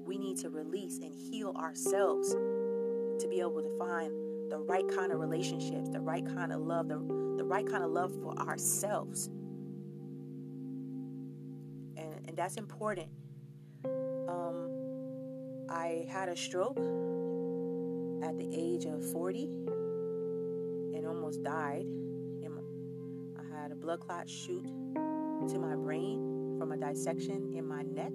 We 0.05 0.17
need 0.17 0.37
to 0.39 0.49
release 0.49 0.99
and 0.99 1.13
heal 1.13 1.53
ourselves 1.57 2.31
to 2.31 3.27
be 3.29 3.39
able 3.39 3.61
to 3.61 3.77
find 3.77 4.11
the 4.53 4.59
right 4.59 4.87
kind 4.87 5.11
of 5.11 5.19
relationships, 5.19 5.89
the 5.89 5.99
right 5.99 6.23
kind 6.27 6.53
of 6.53 6.59
love, 6.61 6.87
the, 6.87 6.99
the 7.37 7.43
right 7.43 7.65
kind 7.65 7.83
of 7.83 7.89
love 7.89 8.13
for 8.21 8.37
ourselves. 8.37 9.31
And, 11.97 12.27
and 12.27 12.37
that's 12.37 12.57
important. 12.57 13.07
Um, 13.83 15.65
I 15.67 16.05
had 16.07 16.29
a 16.29 16.35
stroke 16.35 16.77
at 18.23 18.37
the 18.37 18.47
age 18.53 18.85
of 18.85 19.03
40 19.11 19.45
and 20.93 21.07
almost 21.07 21.41
died. 21.43 21.87
I 23.35 23.59
had 23.59 23.71
a 23.71 23.75
blood 23.75 24.01
clot 24.01 24.29
shoot 24.29 24.65
to 24.65 25.57
my 25.57 25.75
brain 25.75 26.57
from 26.59 26.73
a 26.73 26.77
dissection 26.77 27.55
in 27.55 27.67
my 27.67 27.81
neck, 27.81 28.13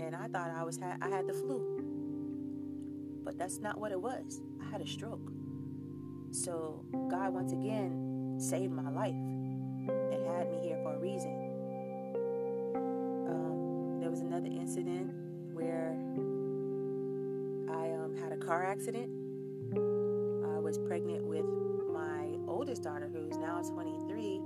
and 0.00 0.16
I 0.16 0.26
thought 0.26 0.50
I 0.50 0.64
was 0.64 0.80
I 0.82 1.08
had 1.08 1.28
the 1.28 1.32
flu, 1.32 1.85
but 3.26 3.36
that's 3.36 3.58
not 3.58 3.78
what 3.78 3.90
it 3.90 4.00
was. 4.00 4.40
I 4.62 4.70
had 4.70 4.80
a 4.80 4.86
stroke. 4.86 5.32
So 6.30 6.84
God 7.10 7.34
once 7.34 7.52
again 7.52 8.36
saved 8.38 8.72
my 8.72 8.88
life 8.88 9.14
and 9.14 10.26
had 10.26 10.48
me 10.48 10.60
here 10.62 10.78
for 10.82 10.94
a 10.94 10.98
reason. 10.98 11.32
Um, 13.28 13.98
there 14.00 14.10
was 14.10 14.20
another 14.20 14.46
incident 14.46 15.10
where 15.52 15.90
I 17.68 17.90
um, 17.94 18.16
had 18.22 18.32
a 18.32 18.36
car 18.36 18.64
accident. 18.64 19.10
I 19.74 20.60
was 20.60 20.78
pregnant 20.78 21.24
with 21.24 21.44
my 21.92 22.28
oldest 22.46 22.84
daughter, 22.84 23.10
who's 23.12 23.36
now 23.38 23.60
23 23.60 24.40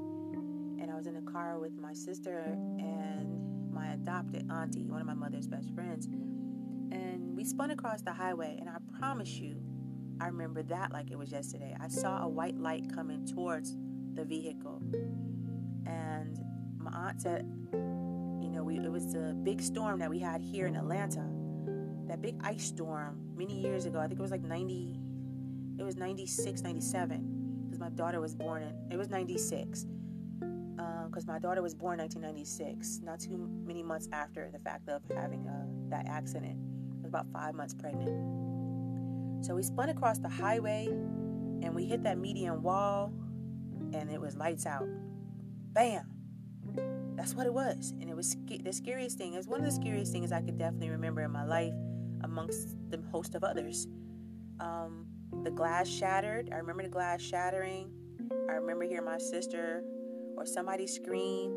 and 0.81 0.91
I 0.91 0.95
was 0.95 1.07
in 1.07 1.17
a 1.17 1.31
car 1.31 1.59
with 1.59 1.77
my 1.79 1.93
sister 1.93 2.57
and 2.79 3.75
my 3.75 3.93
adopted 3.93 4.51
auntie, 4.51 4.87
one 4.87 5.03
of 5.03 5.07
my 5.07 5.15
mother's 5.15 5.47
best 5.47 5.69
friends. 5.75 6.09
We 7.41 7.47
spun 7.47 7.71
across 7.71 8.03
the 8.03 8.13
highway, 8.13 8.59
and 8.61 8.69
I 8.69 8.77
promise 8.99 9.39
you, 9.39 9.57
I 10.21 10.27
remember 10.27 10.63
that 10.65 10.93
like 10.93 11.11
it 11.11 11.17
was 11.17 11.33
yesterday. 11.33 11.75
I 11.81 11.89
saw 11.89 12.23
a 12.23 12.29
white 12.29 12.59
light 12.59 12.95
coming 12.95 13.25
towards 13.25 13.79
the 14.13 14.27
vehicle, 14.27 14.83
and 15.87 16.39
my 16.77 16.91
aunt 16.93 17.23
said, 17.23 17.51
You 17.73 18.51
know, 18.51 18.63
we, 18.63 18.77
it 18.77 18.93
was 18.93 19.15
the 19.15 19.35
big 19.43 19.63
storm 19.63 20.01
that 20.01 20.11
we 20.11 20.19
had 20.19 20.43
here 20.43 20.67
in 20.67 20.77
Atlanta, 20.77 21.27
that 22.09 22.21
big 22.21 22.37
ice 22.45 22.63
storm 22.63 23.19
many 23.35 23.59
years 23.59 23.87
ago. 23.87 23.99
I 24.01 24.07
think 24.07 24.21
it 24.21 24.23
was 24.23 24.33
like 24.33 24.43
90, 24.43 25.01
it 25.79 25.83
was 25.83 25.97
96, 25.97 26.61
97, 26.61 27.65
because 27.65 27.81
my 27.81 27.89
daughter 27.89 28.21
was 28.21 28.35
born 28.35 28.65
in, 28.65 28.75
it 28.93 28.99
was 28.99 29.09
96 29.09 29.87
because 31.07 31.25
um, 31.25 31.33
my 31.33 31.39
daughter 31.39 31.63
was 31.63 31.75
born 31.75 31.99
1996, 32.01 33.01
not 33.03 33.19
too 33.19 33.49
many 33.65 33.83
months 33.83 34.11
after 34.13 34.51
the 34.53 34.59
fact 34.59 34.91
of 34.91 35.01
having 35.17 35.49
uh, 35.49 35.65
that 35.89 36.07
accident. 36.07 36.59
About 37.11 37.27
five 37.33 37.57
months 37.57 37.75
pregnant. 37.75 39.45
So 39.45 39.57
we 39.57 39.65
spun 39.65 39.89
across 39.89 40.19
the 40.19 40.29
highway 40.29 40.87
and 40.87 41.75
we 41.75 41.85
hit 41.85 42.05
that 42.05 42.19
median 42.19 42.63
wall 42.63 43.13
and 43.93 44.09
it 44.13 44.21
was 44.21 44.37
lights 44.37 44.65
out. 44.65 44.87
Bam! 45.73 46.07
That's 47.17 47.35
what 47.35 47.47
it 47.47 47.53
was. 47.53 47.95
And 48.01 48.09
it 48.09 48.15
was 48.15 48.37
the 48.49 48.73
scariest 48.73 49.19
thing. 49.19 49.35
It 49.35 49.39
was 49.39 49.49
one 49.49 49.59
of 49.59 49.67
the 49.67 49.73
scariest 49.73 50.13
things 50.13 50.31
I 50.31 50.41
could 50.41 50.57
definitely 50.57 50.91
remember 50.91 51.23
in 51.23 51.33
my 51.33 51.45
life 51.45 51.75
amongst 52.23 52.77
the 52.91 53.03
host 53.11 53.35
of 53.35 53.43
others. 53.43 53.89
Um, 54.61 55.07
the 55.43 55.51
glass 55.51 55.89
shattered. 55.89 56.51
I 56.53 56.59
remember 56.59 56.85
the 56.85 56.89
glass 56.91 57.21
shattering. 57.21 57.91
I 58.49 58.53
remember 58.53 58.85
hearing 58.85 59.07
my 59.07 59.19
sister 59.19 59.83
or 60.37 60.47
somebody 60.47 60.87
scream. 60.87 61.51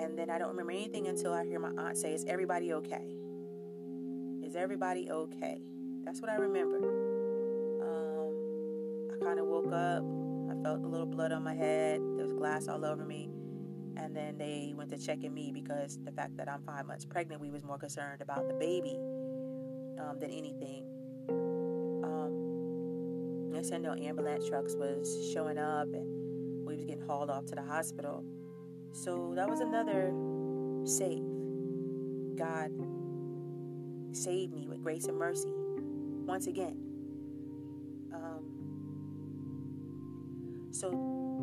And 0.00 0.18
then 0.18 0.30
I 0.30 0.38
don't 0.38 0.48
remember 0.48 0.72
anything 0.72 1.06
until 1.06 1.32
I 1.32 1.44
hear 1.44 1.60
my 1.60 1.70
aunt 1.80 1.96
say, 1.96 2.12
Is 2.12 2.24
everybody 2.24 2.72
okay? 2.72 3.19
Is 4.50 4.56
everybody 4.56 5.08
okay? 5.08 5.62
That's 6.04 6.20
what 6.20 6.28
I 6.28 6.34
remember. 6.34 6.78
Um, 7.80 8.34
I 9.14 9.24
kind 9.24 9.38
of 9.38 9.46
woke 9.46 9.72
up. 9.72 10.02
I 10.50 10.60
felt 10.64 10.82
a 10.82 10.88
little 10.88 11.06
blood 11.06 11.30
on 11.30 11.44
my 11.44 11.54
head. 11.54 12.00
There 12.16 12.24
was 12.24 12.32
glass 12.32 12.66
all 12.66 12.84
over 12.84 13.04
me. 13.04 13.30
And 13.96 14.16
then 14.16 14.36
they 14.38 14.74
went 14.76 14.90
to 14.90 14.98
checking 14.98 15.32
me 15.32 15.52
because 15.54 16.00
the 16.04 16.10
fact 16.10 16.36
that 16.36 16.48
I'm 16.48 16.62
five 16.64 16.84
months 16.84 17.04
pregnant, 17.04 17.40
we 17.40 17.48
was 17.48 17.62
more 17.62 17.78
concerned 17.78 18.22
about 18.22 18.48
the 18.48 18.54
baby 18.54 18.98
um, 20.00 20.18
than 20.18 20.30
anything. 20.32 20.84
Um, 22.02 23.52
I 23.56 23.62
said 23.62 23.82
no 23.82 23.94
ambulance 23.94 24.48
trucks 24.48 24.74
was 24.74 25.30
showing 25.32 25.58
up 25.58 25.86
and 25.94 26.66
we 26.66 26.74
was 26.74 26.84
getting 26.84 27.06
hauled 27.06 27.30
off 27.30 27.46
to 27.46 27.54
the 27.54 27.62
hospital. 27.62 28.24
So 28.90 29.32
that 29.36 29.48
was 29.48 29.60
another 29.60 30.12
save. 30.84 31.22
God 32.34 32.72
saved 34.16 34.52
me 34.52 34.66
with 34.66 34.82
grace 34.82 35.06
and 35.06 35.16
mercy 35.16 35.52
once 36.26 36.46
again. 36.46 36.76
Um, 38.12 38.44
so, 40.70 40.90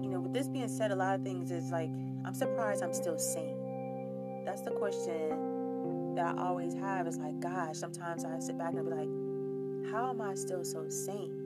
you 0.02 0.10
know, 0.10 0.20
with 0.20 0.34
this 0.34 0.48
being 0.48 0.68
said, 0.68 0.92
a 0.92 0.96
lot 0.96 1.16
of 1.16 1.24
things 1.24 1.52
is 1.52 1.72
like, 1.72 1.90
I'm 2.26 2.34
surprised 2.34 2.84
I'm 2.84 2.94
still 2.94 3.18
sane. 3.18 4.44
That's 4.46 4.62
the 4.62 4.72
question 4.72 6.16
that 6.16 6.38
I 6.38 6.42
always 6.42 6.74
have. 6.74 7.08
Is 7.08 7.18
like, 7.18 7.40
gosh, 7.40 7.78
sometimes 7.78 8.26
I 8.26 8.40
sit 8.40 8.58
back 8.58 8.74
and 8.74 8.86
be 8.86 8.96
like, 8.96 9.92
how 9.92 10.10
am 10.10 10.22
I 10.22 10.36
still 10.36 10.64
so 10.64 10.88
sane? 10.90 11.44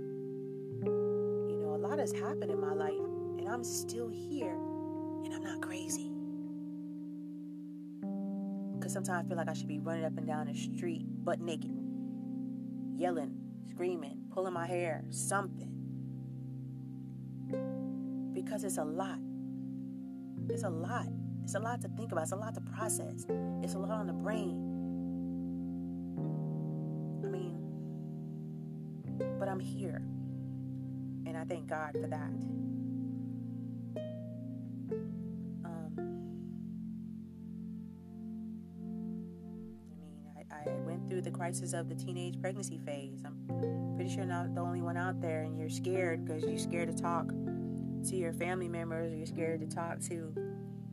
You 0.84 1.58
know, 1.62 1.76
a 1.76 1.82
lot 1.82 2.00
has 2.00 2.12
happened 2.12 2.52
in 2.52 2.60
my 2.60 2.74
life 2.74 3.00
and 3.38 3.48
I'm 3.48 3.64
still 3.64 4.10
here 4.10 4.56
and 5.24 5.34
I'm 5.34 5.44
not 5.44 5.62
crazy. 5.62 6.11
Sometimes 8.92 9.26
I 9.26 9.30
feel 9.30 9.38
like 9.38 9.48
I 9.48 9.54
should 9.54 9.70
be 9.70 9.80
running 9.80 10.04
up 10.04 10.18
and 10.18 10.28
down 10.28 10.48
the 10.48 10.54
street 10.54 11.06
butt 11.24 11.40
naked, 11.40 11.72
yelling, 12.98 13.38
screaming, 13.70 14.18
pulling 14.34 14.52
my 14.52 14.68
hair, 14.68 15.06
something. 15.10 15.70
Because 18.34 18.66
it's 18.66 18.78
a 18.78 18.84
lot. 18.84 19.20
It's 20.50 20.64
a 20.64 20.70
lot. 20.70 21.08
It's 21.42 21.56
a 21.56 21.60
lot 21.60 21.82
to 21.84 21.88
think 21.88 22.12
about. 22.12 22.24
It's 22.24 22.34
a 22.34 22.36
lot 22.36 22.54
to 22.56 22.62
process. 22.62 23.26
It's 23.64 23.76
a 23.76 23.80
lot 23.80 23.92
on 23.92 24.08
the 24.08 24.14
brain. 24.14 24.58
I 27.24 27.28
mean, 27.30 27.58
but 29.40 29.48
I'm 29.48 29.62
here. 29.62 30.02
And 31.26 31.38
I 31.38 31.46
thank 31.46 31.68
God 31.68 31.94
for 31.94 32.08
that. 32.08 32.30
Crisis 41.42 41.74
of 41.74 41.90
the 41.90 41.96
teenage 41.96 42.40
pregnancy 42.40 42.78
phase. 42.86 43.24
I'm 43.26 43.96
pretty 43.96 44.14
sure 44.14 44.26
not 44.26 44.54
the 44.54 44.62
only 44.62 44.84
one 44.84 44.96
out 44.96 45.20
there, 45.22 45.42
and 45.42 45.58
you're 45.58 45.70
scared 45.72 46.24
because 46.24 46.44
you're 46.44 46.60
scared 46.60 46.96
to 46.96 47.02
talk 47.02 47.30
to 47.30 48.16
your 48.16 48.32
family 48.32 48.68
members, 48.68 49.12
or 49.12 49.16
you're 49.16 49.26
scared 49.26 49.60
to 49.62 49.66
talk 49.66 50.00
to 50.02 50.32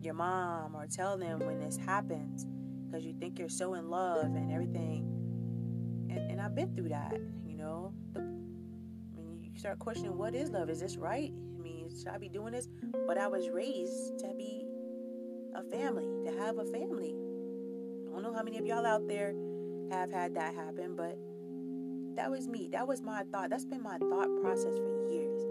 your 0.00 0.14
mom 0.14 0.74
or 0.74 0.86
tell 0.86 1.18
them 1.18 1.40
when 1.40 1.60
this 1.60 1.76
happens 1.76 2.46
because 2.86 3.04
you 3.04 3.12
think 3.20 3.38
you're 3.38 3.50
so 3.50 3.74
in 3.74 3.90
love 3.90 4.24
and 4.24 4.50
everything. 4.50 5.04
And, 6.08 6.30
and 6.30 6.40
I've 6.40 6.54
been 6.54 6.74
through 6.74 6.88
that, 6.88 7.12
you 7.44 7.54
know. 7.54 7.92
The, 8.14 8.20
I 8.20 8.22
mean, 8.22 9.50
you 9.52 9.58
start 9.58 9.78
questioning 9.78 10.16
what 10.16 10.34
is 10.34 10.48
love? 10.48 10.70
Is 10.70 10.80
this 10.80 10.96
right? 10.96 11.30
I 11.30 11.60
mean, 11.60 11.90
should 11.94 12.08
I 12.08 12.16
be 12.16 12.30
doing 12.30 12.54
this? 12.54 12.68
But 13.06 13.18
I 13.18 13.26
was 13.26 13.50
raised 13.50 14.18
to 14.20 14.32
be 14.32 14.64
a 15.54 15.62
family, 15.64 16.08
to 16.24 16.38
have 16.38 16.56
a 16.56 16.64
family. 16.64 17.14
I 18.08 18.14
don't 18.14 18.22
know 18.22 18.32
how 18.32 18.42
many 18.42 18.56
of 18.56 18.64
y'all 18.64 18.86
out 18.86 19.06
there 19.06 19.34
have 19.90 20.10
had 20.10 20.34
that 20.34 20.54
happen, 20.54 20.94
but 20.96 21.18
that 22.16 22.30
was 22.30 22.48
me. 22.48 22.68
That 22.72 22.86
was 22.86 23.02
my 23.02 23.22
thought. 23.32 23.50
That's 23.50 23.64
been 23.64 23.82
my 23.82 23.98
thought 23.98 24.28
process 24.42 24.76
for 24.76 25.10
years. 25.10 25.42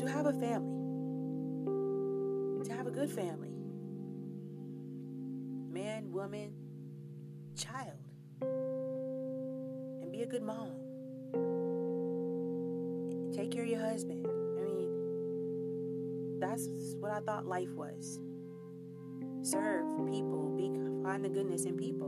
To 0.00 0.08
have 0.08 0.26
a 0.26 0.32
family, 0.32 0.78
to 2.64 2.72
have 2.72 2.86
a 2.86 2.90
good 2.90 3.10
family 3.10 3.50
man, 5.72 6.10
woman, 6.12 6.52
child, 7.56 7.96
and 8.42 10.10
be 10.10 10.22
a 10.22 10.26
good 10.26 10.42
mom. 10.42 10.72
Take 13.32 13.52
care 13.52 13.62
of 13.62 13.68
your 13.68 13.80
husband. 13.80 14.26
I 14.26 14.62
mean, 14.64 16.40
that's 16.40 16.68
what 16.98 17.12
I 17.12 17.20
thought 17.20 17.46
life 17.46 17.70
was 17.74 18.20
serve 19.42 19.86
people, 20.06 20.50
be 20.56 20.68
find 21.10 21.24
the 21.24 21.28
goodness 21.28 21.64
in 21.64 21.76
people. 21.76 22.06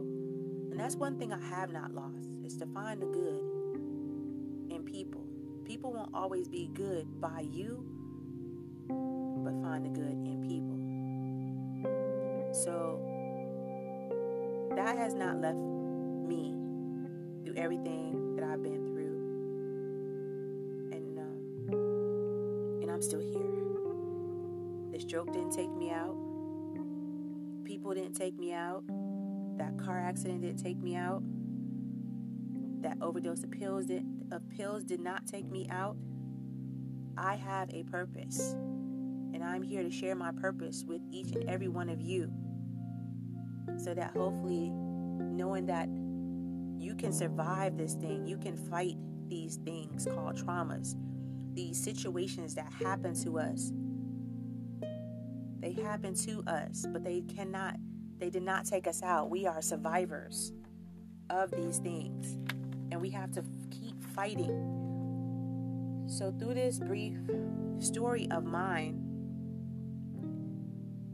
And 0.71 0.79
that's 0.79 0.95
one 0.95 1.19
thing 1.19 1.33
I 1.33 1.41
have 1.41 1.73
not 1.73 1.93
lost 1.93 2.31
is 2.45 2.57
to 2.59 2.67
find 2.67 3.03
the 3.03 3.07
good 3.07 3.41
in 4.71 4.85
people. 4.85 5.27
People 5.65 5.93
won't 5.93 6.15
always 6.15 6.47
be 6.47 6.71
good 6.73 7.21
by 7.21 7.45
you, 7.51 7.85
but 8.87 9.61
find 9.61 9.85
the 9.85 9.89
good 9.89 10.13
in 10.13 10.41
people. 10.47 10.79
So 12.55 13.01
that 14.77 14.97
has 14.97 15.15
not 15.15 15.41
left 15.41 15.59
me 15.59 16.55
through 17.45 17.57
everything 17.57 18.37
that 18.37 18.45
I've 18.45 18.63
been 18.63 18.87
through, 18.87 19.19
and 20.93 21.19
um, 21.19 22.83
and 22.83 22.89
I'm 22.89 23.03
still 23.03 23.19
here. 23.19 23.41
The 24.93 25.01
stroke 25.01 25.33
didn't 25.33 25.51
take 25.51 25.75
me 25.75 25.91
out. 25.91 26.22
People 27.83 27.95
didn't 27.95 28.15
take 28.15 28.39
me 28.39 28.53
out. 28.53 28.85
That 29.59 29.77
car 29.77 29.99
accident 29.99 30.43
didn't 30.43 30.63
take 30.63 30.79
me 30.79 30.95
out. 30.95 31.21
That 32.81 32.97
overdose 33.03 33.43
of 33.43 33.51
pills 33.51 33.87
did, 33.87 34.07
of 34.31 34.49
pills 34.51 34.85
did 34.85 35.01
not 35.01 35.27
take 35.27 35.51
me 35.51 35.67
out. 35.69 35.97
I 37.17 37.35
have 37.35 37.75
a 37.75 37.83
purpose, 37.83 38.53
and 38.53 39.43
I'm 39.43 39.65
here 39.65 39.83
to 39.83 39.91
share 39.91 40.15
my 40.15 40.31
purpose 40.31 40.85
with 40.87 41.01
each 41.11 41.33
and 41.33 41.51
every 41.51 41.67
one 41.67 41.89
of 41.89 42.01
you 42.01 42.33
so 43.77 43.95
that 43.95 44.13
hopefully 44.13 44.71
knowing 44.71 45.67
that 45.67 45.89
you 46.79 46.95
can 46.95 47.13
survive 47.13 47.77
this 47.77 47.95
thing, 47.95 48.29
you 48.29 48.39
can 48.39 48.57
fight 48.57 48.95
these 49.27 49.57
things 49.57 50.07
called 50.07 50.37
traumas, 50.37 50.95
these 51.55 51.83
situations 51.83 52.55
that 52.55 52.73
happen 52.73 53.21
to 53.25 53.41
us. 53.41 53.73
They 55.63 55.73
happen 55.73 56.15
to 56.27 56.43
us, 56.49 56.85
but 56.93 57.05
they 57.05 57.21
cannot, 57.21 57.77
they 58.19 58.31
did 58.31 58.43
not 58.43 58.67
take 58.67 58.89
us 58.89 59.01
out. 59.01 59.31
We 59.31 59.47
are 59.47 59.63
survivors 59.63 60.53
of 61.31 61.53
these 61.53 61.79
things, 61.79 62.37
and 62.91 63.01
we 63.01 63.11
have 63.11 63.31
to 63.33 63.45
keep 63.71 64.03
fighting. 64.03 64.51
So, 66.09 66.33
through 66.33 66.55
this 66.55 66.81
brief 66.81 67.17
story 67.79 68.27
of 68.33 68.45
mine, 68.45 69.01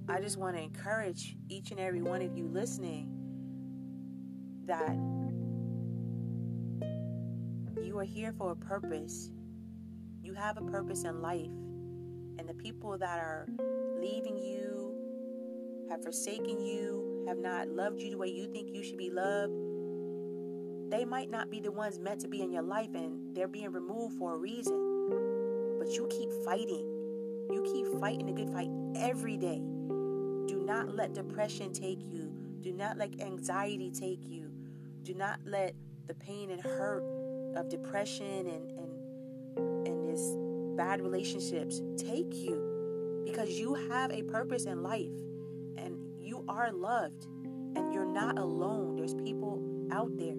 I 0.08 0.18
just 0.22 0.38
want 0.38 0.56
to 0.56 0.62
encourage 0.62 1.36
each 1.50 1.70
and 1.70 1.78
every 1.78 2.00
one 2.00 2.22
of 2.22 2.34
you 2.34 2.48
listening 2.48 3.10
that 4.64 4.96
you 7.84 7.98
are 7.98 8.04
here 8.04 8.32
for 8.32 8.52
a 8.52 8.56
purpose. 8.56 9.30
You 10.22 10.32
have 10.32 10.56
a 10.56 10.62
purpose 10.62 11.04
in 11.04 11.20
life. 11.20 11.50
And 12.38 12.48
the 12.48 12.54
people 12.54 12.96
that 12.96 13.18
are 13.18 13.46
leaving 14.00 14.38
you, 14.38 14.94
have 15.90 16.02
forsaken 16.02 16.60
you, 16.60 17.24
have 17.26 17.38
not 17.38 17.68
loved 17.68 18.00
you 18.00 18.10
the 18.10 18.18
way 18.18 18.28
you 18.28 18.46
think 18.46 18.70
you 18.72 18.82
should 18.82 18.98
be 18.98 19.10
loved, 19.10 19.52
they 20.90 21.04
might 21.04 21.30
not 21.30 21.50
be 21.50 21.60
the 21.60 21.70
ones 21.70 21.98
meant 21.98 22.20
to 22.20 22.28
be 22.28 22.42
in 22.42 22.50
your 22.50 22.62
life 22.62 22.94
and 22.94 23.34
they're 23.34 23.48
being 23.48 23.70
removed 23.70 24.16
for 24.18 24.34
a 24.34 24.38
reason. 24.38 25.76
But 25.78 25.88
you 25.88 26.06
keep 26.10 26.30
fighting. 26.44 26.86
You 27.50 27.62
keep 27.72 28.00
fighting 28.00 28.26
the 28.26 28.32
good 28.32 28.50
fight 28.50 28.70
every 28.96 29.36
day. 29.36 29.58
Do 29.58 30.62
not 30.64 30.94
let 30.94 31.14
depression 31.14 31.72
take 31.72 32.00
you. 32.02 32.32
Do 32.62 32.72
not 32.72 32.96
let 32.96 33.20
anxiety 33.20 33.90
take 33.90 34.26
you. 34.26 34.50
Do 35.02 35.14
not 35.14 35.40
let 35.44 35.74
the 36.06 36.14
pain 36.14 36.50
and 36.50 36.60
hurt 36.60 37.02
of 37.54 37.68
depression 37.68 38.46
and, 38.46 38.70
and, 38.78 39.86
and 39.86 40.08
this 40.08 40.36
bad 40.76 41.00
relationships 41.00 41.80
take 41.96 42.34
you 42.34 42.67
because 43.28 43.58
you 43.58 43.74
have 43.74 44.10
a 44.10 44.22
purpose 44.22 44.64
in 44.64 44.82
life 44.82 45.12
and 45.76 45.98
you 46.18 46.44
are 46.48 46.72
loved 46.72 47.26
and 47.44 47.92
you're 47.92 48.06
not 48.06 48.38
alone. 48.38 48.96
There's 48.96 49.14
people 49.14 49.62
out 49.92 50.16
there 50.16 50.38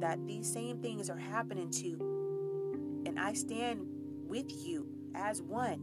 that 0.00 0.24
these 0.26 0.50
same 0.50 0.78
things 0.78 1.08
are 1.08 1.16
happening 1.16 1.70
to. 1.70 3.02
And 3.06 3.18
I 3.18 3.32
stand 3.32 3.86
with 4.26 4.46
you 4.66 4.86
as 5.14 5.40
one 5.40 5.80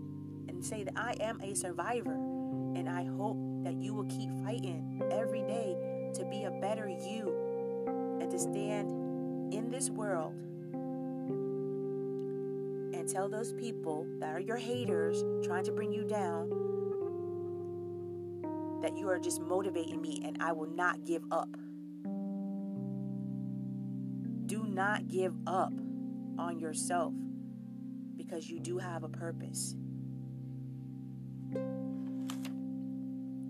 and 0.48 0.64
say 0.64 0.84
that 0.84 0.94
I 0.96 1.16
am 1.20 1.42
a 1.42 1.56
survivor. 1.56 2.14
And 2.14 2.88
I 2.88 3.06
hope 3.06 3.38
that 3.64 3.76
you 3.76 3.94
will 3.94 4.06
keep 4.06 4.30
fighting 4.44 5.02
every 5.12 5.42
day 5.42 5.76
to 6.16 6.26
be 6.26 6.44
a 6.44 6.52
better 6.52 6.88
you 6.88 8.20
and 8.22 8.30
to 8.30 8.38
stand 8.38 9.54
in 9.54 9.70
this 9.70 9.90
world 9.90 10.34
and 13.04 13.12
tell 13.12 13.28
those 13.28 13.52
people 13.52 14.08
that 14.22 14.30
are 14.30 14.40
your 14.40 14.56
haters 14.56 15.26
trying 15.44 15.66
to 15.66 15.74
bring 15.74 15.92
you 15.92 16.06
down 16.06 16.50
that 18.82 18.98
you 18.98 19.10
are 19.10 19.20
just 19.20 19.42
motivating 19.42 20.02
me 20.02 20.22
and 20.24 20.42
I 20.42 20.54
will 20.54 20.70
not 20.70 21.04
give 21.04 21.22
up. 21.30 21.50
Do 24.46 24.64
not 24.64 25.10
give 25.10 25.34
up 25.46 25.74
on 26.38 26.60
yourself 26.62 27.14
because 28.16 28.50
you 28.50 28.62
do 28.62 28.78
have 28.78 29.04
a 29.04 29.10
purpose. 29.10 29.76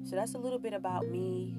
So 0.04 0.16
that's 0.16 0.34
a 0.34 0.40
little 0.40 0.58
bit 0.58 0.74
about 0.74 1.08
me. 1.10 1.56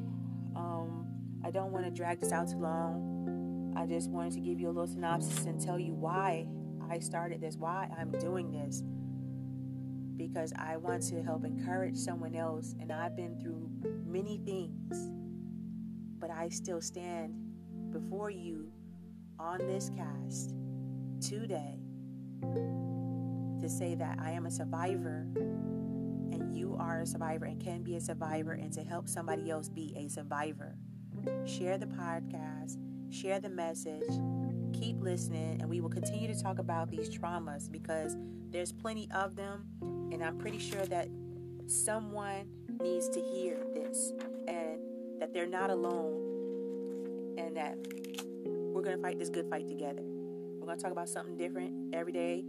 Um, 0.57 1.07
I 1.45 1.53
don't 1.53 1.71
want 1.71 1.85
to 1.85 1.93
drag 1.93 2.19
this 2.21 2.33
out 2.33 2.51
too 2.51 2.59
long. 2.59 3.73
I 3.77 3.87
just 3.87 4.11
wanted 4.11 4.33
to 4.33 4.41
give 4.41 4.59
you 4.59 4.67
a 4.67 4.73
little 4.73 4.89
synopsis 4.89 5.45
and 5.45 5.61
tell 5.61 5.79
you 5.79 5.95
why 5.95 6.49
I 6.95 7.01
started 7.01 7.41
this, 7.41 7.57
why 7.57 7.89
I'm 7.99 8.13
doing 8.21 8.53
this. 8.53 8.85
Because 10.17 10.53
I 10.57 10.77
want 10.77 11.03
to 11.09 11.25
help 11.25 11.45
encourage 11.45 11.97
someone 11.97 12.37
else, 12.37 12.77
and 12.81 12.93
I've 12.93 13.17
been 13.17 13.37
through 13.41 13.69
many 14.07 14.39
things, 14.39 15.11
but 16.21 16.31
I 16.31 16.49
still 16.51 16.81
stand 16.81 17.35
before 17.91 18.31
you 18.31 18.71
on 19.41 19.59
this 19.67 19.91
cast 19.97 20.55
today 21.21 21.81
to 23.61 23.69
say 23.69 23.97
that 23.97 24.21
I 24.23 24.31
am 24.31 24.47
a 24.47 24.51
survivor 24.53 25.27
and 25.35 26.57
you 26.57 26.77
are 26.79 27.01
a 27.01 27.07
survivor 27.07 27.47
and 27.47 27.61
can 27.61 27.83
be 27.83 27.97
a 27.97 28.01
survivor 28.01 28.53
and 28.53 28.73
to 28.73 28.85
help 28.85 29.09
somebody 29.09 29.51
else 29.51 29.69
be 29.69 29.93
a 29.97 30.07
survivor. 30.07 30.77
Share 31.45 31.77
the 31.77 31.87
podcast, 31.87 32.79
share 33.11 33.41
the 33.41 33.51
message, 33.51 34.13
keep 34.75 35.01
listening, 35.01 35.61
and 35.61 35.69
we 35.69 35.81
will 35.81 35.89
continue 35.89 36.27
to 36.33 36.41
talk 36.41 36.59
about 36.59 36.91
these 36.91 37.09
traumas 37.09 37.71
because 37.71 38.17
there's 38.51 38.73
plenty 38.73 39.09
of 39.13 39.37
them, 39.37 39.65
and 39.81 40.23
I'm 40.23 40.37
pretty 40.39 40.59
sure 40.59 40.85
that 40.87 41.09
someone 41.67 42.47
needs 42.83 43.09
to 43.09 43.21
hear 43.21 43.57
this 43.75 44.13
and 44.47 44.79
that 45.21 45.33
they're 45.33 45.47
not 45.47 45.71
alone 45.71 47.35
and 47.39 47.57
that 47.57 47.77
we're 48.47 48.83
going 48.83 48.97
to 48.97 49.03
fight 49.03 49.19
this 49.19 49.31
good 49.31 49.49
fight 49.49 49.69
together. 49.69 50.03
We're 50.03 50.67
going 50.67 50.77
to 50.77 50.83
talk 50.83 50.93
about 50.93 51.09
something 51.09 51.37
different 51.37 51.95
every 51.95 52.13
day, 52.13 52.45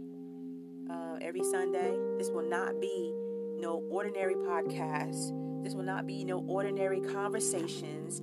uh, 0.90 1.18
every 1.20 1.42
Sunday. 1.44 1.96
This 2.18 2.30
will 2.30 2.48
not 2.48 2.80
be 2.80 3.12
no 3.58 3.82
ordinary 3.90 4.34
podcast. 4.34 5.62
This 5.62 5.74
will 5.74 5.84
not 5.84 6.06
be 6.06 6.24
no 6.24 6.44
ordinary 6.46 7.00
conversations. 7.00 8.22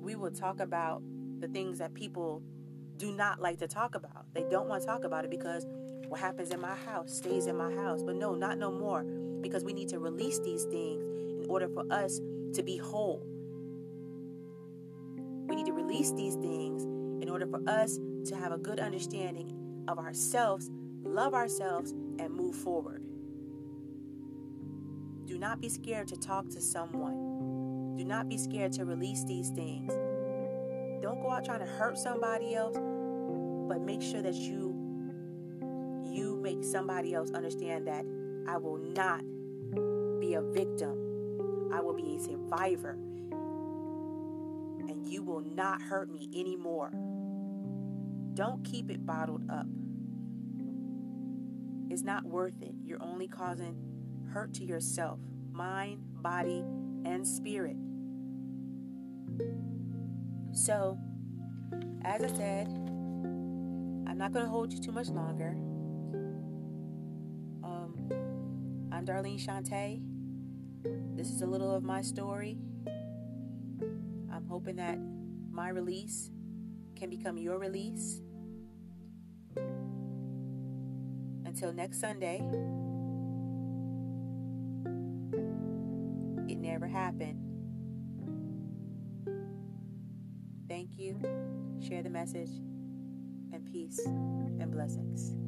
We 0.00 0.14
will 0.14 0.30
talk 0.30 0.60
about 0.60 1.02
the 1.40 1.48
things 1.48 1.78
that 1.78 1.94
people 1.94 2.42
do 2.98 3.12
not 3.12 3.40
like 3.40 3.58
to 3.58 3.68
talk 3.68 3.94
about. 3.94 4.32
They 4.34 4.44
don't 4.50 4.68
want 4.68 4.82
to 4.82 4.86
talk 4.86 5.04
about 5.04 5.24
it 5.24 5.30
because 5.30 5.66
what 6.08 6.20
happens 6.20 6.50
in 6.50 6.60
my 6.60 6.74
house 6.74 7.16
stays 7.16 7.46
in 7.46 7.56
my 7.56 7.72
house. 7.72 8.02
But 8.02 8.16
no, 8.16 8.34
not 8.34 8.58
no 8.58 8.70
more. 8.70 9.04
Because 9.40 9.64
we 9.64 9.72
need 9.72 9.88
to 9.90 9.98
release 9.98 10.38
these 10.40 10.64
things 10.64 11.02
in 11.02 11.46
order 11.48 11.68
for 11.68 11.84
us 11.90 12.20
to 12.54 12.62
be 12.62 12.76
whole. 12.76 13.26
We 15.48 15.56
need 15.56 15.66
to 15.66 15.72
release 15.72 16.12
these 16.12 16.34
things 16.34 16.84
in 17.22 17.28
order 17.28 17.46
for 17.46 17.60
us 17.68 17.98
to 18.26 18.36
have 18.36 18.52
a 18.52 18.58
good 18.58 18.80
understanding 18.80 19.84
of 19.88 19.98
ourselves, 19.98 20.70
love 21.04 21.34
ourselves, 21.34 21.92
and 22.18 22.32
move 22.32 22.56
forward. 22.56 23.02
Do 25.26 25.38
not 25.38 25.60
be 25.60 25.68
scared 25.68 26.08
to 26.08 26.16
talk 26.16 26.48
to 26.50 26.60
someone. 26.60 27.96
Do 27.96 28.04
not 28.04 28.28
be 28.28 28.38
scared 28.38 28.72
to 28.72 28.84
release 28.84 29.24
these 29.24 29.50
things. 29.50 29.92
Don't 31.06 31.22
go 31.22 31.30
out 31.30 31.44
trying 31.44 31.60
to 31.60 31.66
hurt 31.66 31.96
somebody 31.96 32.56
else, 32.56 32.74
but 32.74 33.80
make 33.80 34.02
sure 34.02 34.22
that 34.22 34.34
you 34.34 34.74
you 36.02 36.36
make 36.42 36.64
somebody 36.64 37.14
else 37.14 37.30
understand 37.30 37.86
that 37.86 38.04
I 38.48 38.56
will 38.56 38.78
not 38.78 39.20
be 40.18 40.34
a 40.34 40.42
victim. 40.42 41.70
I 41.72 41.80
will 41.80 41.94
be 41.94 42.16
a 42.16 42.18
survivor. 42.18 42.98
And 44.88 45.06
you 45.06 45.22
will 45.22 45.42
not 45.42 45.80
hurt 45.80 46.10
me 46.10 46.28
anymore. 46.34 46.90
Don't 48.34 48.64
keep 48.64 48.90
it 48.90 49.06
bottled 49.06 49.48
up. 49.48 49.66
It's 51.88 52.02
not 52.02 52.24
worth 52.24 52.60
it. 52.60 52.74
You're 52.82 53.00
only 53.00 53.28
causing 53.28 53.76
hurt 54.32 54.54
to 54.54 54.64
yourself, 54.64 55.20
mind, 55.52 56.00
body, 56.20 56.64
and 57.04 57.24
spirit. 57.24 57.76
So, 60.56 60.98
as 62.02 62.22
I 62.22 62.28
said, 62.28 62.68
I'm 62.68 64.16
not 64.16 64.32
going 64.32 64.46
to 64.46 64.50
hold 64.50 64.72
you 64.72 64.80
too 64.80 64.90
much 64.90 65.08
longer. 65.08 65.50
Um, 67.62 68.88
I'm 68.90 69.04
Darlene 69.04 69.38
Shante. 69.38 70.00
This 71.14 71.28
is 71.28 71.42
a 71.42 71.46
little 71.46 71.70
of 71.70 71.82
my 71.82 72.00
story. 72.00 72.56
I'm 74.32 74.46
hoping 74.48 74.76
that 74.76 74.98
my 75.50 75.68
release 75.68 76.30
can 76.96 77.10
become 77.10 77.36
your 77.36 77.58
release. 77.58 78.22
Until 81.44 81.74
next 81.74 82.00
Sunday, 82.00 82.38
it 86.48 86.56
never 86.56 86.86
happen. 86.86 87.45
Share 91.86 92.02
the 92.02 92.10
message 92.10 92.50
and 93.52 93.64
peace 93.70 94.00
and 94.06 94.72
blessings. 94.72 95.45